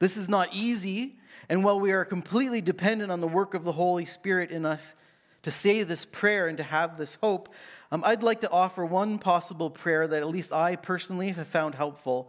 This 0.00 0.16
is 0.16 0.28
not 0.28 0.48
easy, 0.52 1.16
and 1.48 1.62
while 1.62 1.78
we 1.78 1.92
are 1.92 2.04
completely 2.04 2.60
dependent 2.60 3.12
on 3.12 3.20
the 3.20 3.28
work 3.28 3.54
of 3.54 3.62
the 3.62 3.70
Holy 3.70 4.04
Spirit 4.04 4.50
in 4.50 4.66
us 4.66 4.96
to 5.44 5.52
say 5.52 5.84
this 5.84 6.04
prayer 6.04 6.48
and 6.48 6.58
to 6.58 6.64
have 6.64 6.98
this 6.98 7.14
hope, 7.22 7.54
um, 7.92 8.02
I'd 8.04 8.24
like 8.24 8.40
to 8.40 8.50
offer 8.50 8.84
one 8.84 9.20
possible 9.20 9.70
prayer 9.70 10.08
that 10.08 10.22
at 10.22 10.28
least 10.28 10.52
I 10.52 10.74
personally 10.74 11.28
have 11.28 11.46
found 11.46 11.76
helpful 11.76 12.28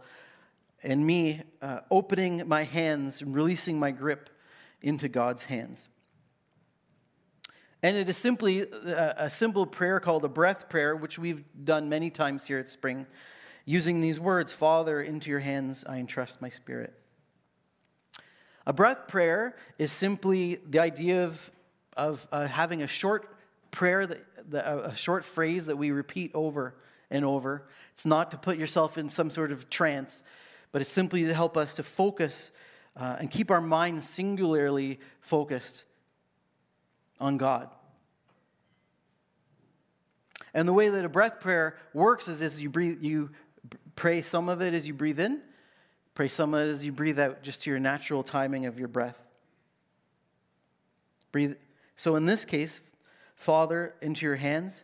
in 0.82 1.04
me 1.04 1.42
uh, 1.60 1.80
opening 1.90 2.46
my 2.46 2.62
hands 2.62 3.22
and 3.22 3.34
releasing 3.34 3.76
my 3.76 3.90
grip 3.90 4.30
into 4.82 5.08
God's 5.08 5.42
hands. 5.42 5.88
And 7.82 7.96
it 7.96 8.08
is 8.10 8.18
simply 8.18 8.60
a 8.60 9.30
simple 9.30 9.64
prayer 9.64 10.00
called 10.00 10.24
a 10.24 10.28
breath 10.28 10.68
prayer, 10.68 10.94
which 10.94 11.18
we've 11.18 11.44
done 11.64 11.88
many 11.88 12.10
times 12.10 12.46
here 12.46 12.58
at 12.58 12.68
Spring, 12.68 13.06
using 13.64 14.02
these 14.02 14.20
words 14.20 14.52
Father, 14.52 15.00
into 15.00 15.30
your 15.30 15.40
hands 15.40 15.84
I 15.88 15.96
entrust 15.96 16.42
my 16.42 16.50
spirit. 16.50 16.92
A 18.66 18.74
breath 18.74 19.08
prayer 19.08 19.56
is 19.78 19.92
simply 19.92 20.56
the 20.56 20.78
idea 20.78 21.24
of, 21.24 21.50
of 21.96 22.28
uh, 22.30 22.46
having 22.46 22.82
a 22.82 22.86
short 22.86 23.34
prayer, 23.70 24.06
that, 24.06 24.26
a 24.52 24.94
short 24.94 25.24
phrase 25.24 25.66
that 25.66 25.76
we 25.76 25.90
repeat 25.90 26.32
over 26.34 26.74
and 27.10 27.24
over. 27.24 27.66
It's 27.94 28.04
not 28.04 28.30
to 28.32 28.36
put 28.36 28.58
yourself 28.58 28.98
in 28.98 29.08
some 29.08 29.30
sort 29.30 29.52
of 29.52 29.70
trance, 29.70 30.22
but 30.70 30.82
it's 30.82 30.92
simply 30.92 31.24
to 31.24 31.34
help 31.34 31.56
us 31.56 31.74
to 31.76 31.82
focus 31.82 32.50
uh, 32.94 33.16
and 33.18 33.30
keep 33.30 33.50
our 33.50 33.62
minds 33.62 34.06
singularly 34.06 35.00
focused 35.20 35.84
on 37.20 37.36
God. 37.36 37.68
And 40.52 40.66
the 40.66 40.72
way 40.72 40.88
that 40.88 41.04
a 41.04 41.08
breath 41.08 41.40
prayer 41.40 41.76
works 41.94 42.26
is 42.26 42.42
as 42.42 42.60
you 42.60 42.70
breathe, 42.70 43.02
you 43.02 43.30
pray 43.94 44.22
some 44.22 44.48
of 44.48 44.62
it 44.62 44.74
as 44.74 44.86
you 44.86 44.94
breathe 44.94 45.20
in, 45.20 45.40
pray 46.14 46.28
some 46.28 46.54
of 46.54 46.66
it 46.66 46.70
as 46.70 46.84
you 46.84 46.90
breathe 46.90 47.20
out, 47.20 47.42
just 47.42 47.62
to 47.62 47.70
your 47.70 47.78
natural 47.78 48.22
timing 48.22 48.66
of 48.66 48.78
your 48.78 48.88
breath. 48.88 49.18
Breathe. 51.30 51.54
So 51.96 52.16
in 52.16 52.26
this 52.26 52.44
case, 52.44 52.80
Father, 53.36 53.94
into 54.00 54.26
your 54.26 54.36
hands. 54.36 54.82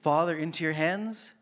Father, 0.00 0.36
into 0.36 0.62
your 0.62 0.74
hands. 0.74 1.32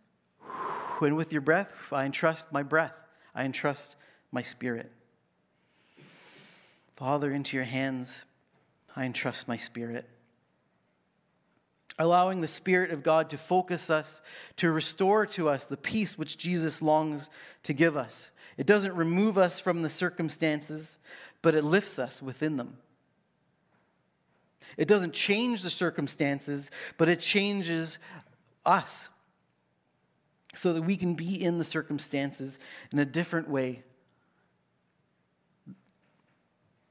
And 1.00 1.16
with 1.16 1.32
your 1.32 1.42
breath, 1.42 1.70
I 1.92 2.04
entrust 2.04 2.52
my 2.52 2.62
breath. 2.62 2.96
I 3.34 3.44
entrust 3.44 3.96
my 4.32 4.42
spirit. 4.42 4.90
Father, 6.96 7.30
into 7.30 7.56
your 7.56 7.66
hands. 7.66 8.24
I 8.96 9.04
entrust 9.04 9.46
my 9.46 9.58
spirit. 9.58 10.08
Allowing 11.98 12.40
the 12.40 12.48
Spirit 12.48 12.90
of 12.90 13.02
God 13.02 13.30
to 13.30 13.38
focus 13.38 13.88
us, 13.88 14.20
to 14.56 14.70
restore 14.70 15.26
to 15.26 15.48
us 15.48 15.66
the 15.66 15.76
peace 15.76 16.18
which 16.18 16.36
Jesus 16.36 16.82
longs 16.82 17.30
to 17.62 17.72
give 17.72 17.96
us. 17.96 18.30
It 18.56 18.66
doesn't 18.66 18.96
remove 18.96 19.38
us 19.38 19.60
from 19.60 19.82
the 19.82 19.90
circumstances, 19.90 20.96
but 21.42 21.54
it 21.54 21.64
lifts 21.64 21.98
us 21.98 22.20
within 22.20 22.56
them. 22.56 22.78
It 24.76 24.88
doesn't 24.88 25.14
change 25.14 25.62
the 25.62 25.70
circumstances, 25.70 26.70
but 26.98 27.08
it 27.08 27.20
changes 27.20 27.98
us 28.64 29.08
so 30.54 30.72
that 30.72 30.82
we 30.82 30.96
can 30.96 31.14
be 31.14 31.42
in 31.42 31.58
the 31.58 31.64
circumstances 31.64 32.58
in 32.92 32.98
a 32.98 33.04
different 33.04 33.48
way 33.48 33.84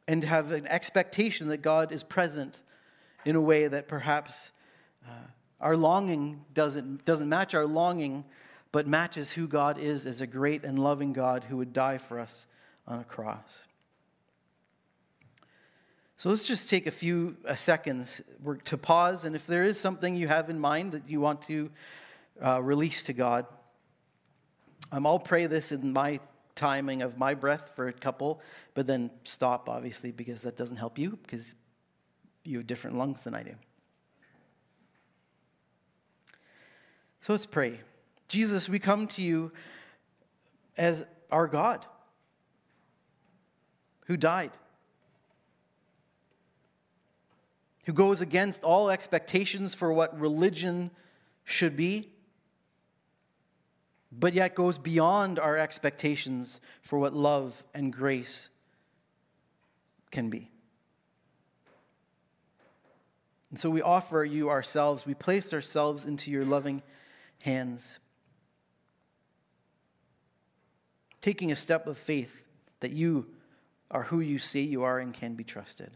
and 0.08 0.24
have 0.24 0.52
an 0.52 0.68
expectation 0.68 1.48
that 1.50 1.58
God 1.58 1.92
is 1.92 2.04
present 2.04 2.62
in 3.26 3.36
a 3.36 3.42
way 3.42 3.68
that 3.68 3.88
perhaps 3.88 4.52
uh, 5.06 5.12
our 5.60 5.76
longing 5.76 6.46
doesn't, 6.54 7.06
doesn't 7.06 7.30
match 7.30 7.56
our 7.56 7.66
longing, 7.66 8.24
but 8.72 8.88
matches 8.88 9.32
who 9.32 9.48
God 9.48 9.80
is 9.80 10.06
as 10.06 10.22
a 10.22 10.28
great 10.28 10.64
and 10.64 10.78
loving 10.78 11.14
God 11.14 11.46
who 11.46 11.58
would 11.58 11.74
die 11.74 11.98
for 11.98 12.20
us 12.20 12.46
on 12.88 13.00
a 13.00 13.04
cross. 13.04 13.66
So 16.18 16.30
let's 16.30 16.44
just 16.44 16.70
take 16.70 16.88
a 16.88 16.92
few 16.92 17.36
uh, 17.46 17.56
seconds 17.56 18.22
to 18.66 18.78
pause, 18.78 19.26
and 19.26 19.36
if 19.36 19.46
there 19.48 19.64
is 19.64 19.80
something 19.80 20.16
you 20.16 20.28
have 20.28 20.50
in 20.50 20.60
mind 20.60 20.94
that 20.94 21.10
you 21.10 21.20
want 21.20 21.42
to 21.44 21.70
uh, 22.42 22.62
release 22.62 23.04
to 23.04 23.14
God, 23.14 23.46
um, 24.92 25.06
I'll 25.06 25.20
pray 25.20 25.48
this 25.48 25.72
in 25.72 25.92
my 25.92 26.20
timing 26.56 27.02
of 27.02 27.18
my 27.18 27.34
breath 27.34 27.72
for 27.76 27.88
a 27.88 27.94
couple, 27.94 28.42
but 28.74 28.88
then 28.88 29.12
stop, 29.24 29.70
obviously, 29.70 30.12
because 30.12 30.42
that 30.44 30.58
doesn't 30.58 30.78
help 30.78 30.98
you 30.98 31.20
because 31.22 31.54
you 32.44 32.58
have 32.58 32.68
different 32.68 32.98
lungs 32.98 33.24
than 33.24 33.36
I 33.36 33.44
do. 33.44 33.56
So 37.22 37.34
let's 37.34 37.46
pray. 37.46 37.80
Jesus, 38.28 38.70
we 38.70 38.80
come 38.80 39.08
to 39.08 39.22
you 39.22 39.52
as 40.78 41.06
our 41.32 41.48
God 41.48 41.86
who 44.06 44.16
died, 44.16 44.52
who 47.86 47.94
goes 47.94 48.22
against 48.22 48.64
all 48.64 48.90
expectations 48.90 49.74
for 49.74 49.92
what 49.92 50.20
religion 50.20 50.92
should 51.44 51.76
be, 51.76 52.12
but 54.18 54.34
yet 54.34 54.56
goes 54.56 54.78
beyond 54.78 55.40
our 55.40 55.58
expectations 55.58 56.62
for 56.82 56.98
what 57.00 57.14
love 57.14 57.64
and 57.74 57.92
grace 57.92 58.50
can 60.12 60.30
be. 60.30 60.50
And 63.50 63.60
so 63.60 63.70
we 63.70 63.82
offer 63.82 64.24
you 64.24 64.50
ourselves, 64.50 65.06
we 65.06 65.14
place 65.14 65.54
ourselves 65.54 66.06
into 66.06 66.32
your 66.32 66.46
loving 66.46 66.82
hands, 67.42 68.00
taking 71.22 71.52
a 71.52 71.56
step 71.56 71.88
of 71.88 71.98
faith 71.98 72.44
that 72.80 72.92
you 72.92 73.28
are 73.92 74.04
who 74.04 74.20
you 74.20 74.40
say 74.40 74.62
you 74.62 74.84
are 74.84 75.00
and 75.00 75.14
can 75.14 75.36
be 75.36 75.44
trusted. 75.44 75.92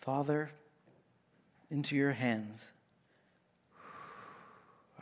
Father, 0.00 0.50
into 1.70 1.96
your 1.96 2.12
hands 2.12 2.72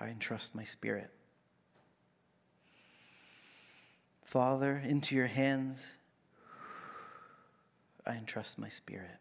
I 0.01 0.09
entrust 0.09 0.55
my 0.55 0.65
spirit. 0.65 1.11
Father, 4.25 4.77
into 4.83 5.15
your 5.15 5.27
hands 5.27 5.93
I 8.07 8.17
entrust 8.17 8.59
my 8.59 8.69
spirit. 8.69 9.19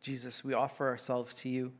Jesus, 0.00 0.42
we 0.42 0.54
offer 0.54 0.88
ourselves 0.88 1.34
to 1.36 1.48
you. 1.48 1.72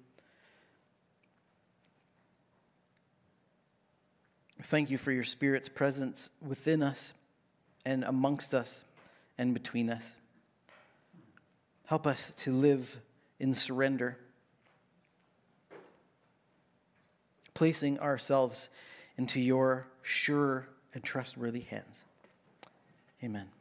Thank 4.63 4.91
you 4.91 4.99
for 4.99 5.11
your 5.11 5.25
Spirit's 5.25 5.69
presence 5.69 6.31
within 6.47 6.83
us 6.83 7.15
and 7.87 8.05
amongst 8.05 8.53
us 8.55 8.85
and 9.39 9.55
between 9.55 9.89
us. 9.89 10.15
Help 11.87 12.07
us 12.07 12.33
to 12.37 12.53
live 12.53 12.99
in 13.41 13.55
surrender, 13.55 14.19
placing 17.55 17.99
ourselves 17.99 18.69
into 19.17 19.41
your 19.41 19.87
sure 20.03 20.69
and 20.95 21.03
trustworthy 21.03 21.61
hands. 21.61 22.05
Amen. 23.25 23.60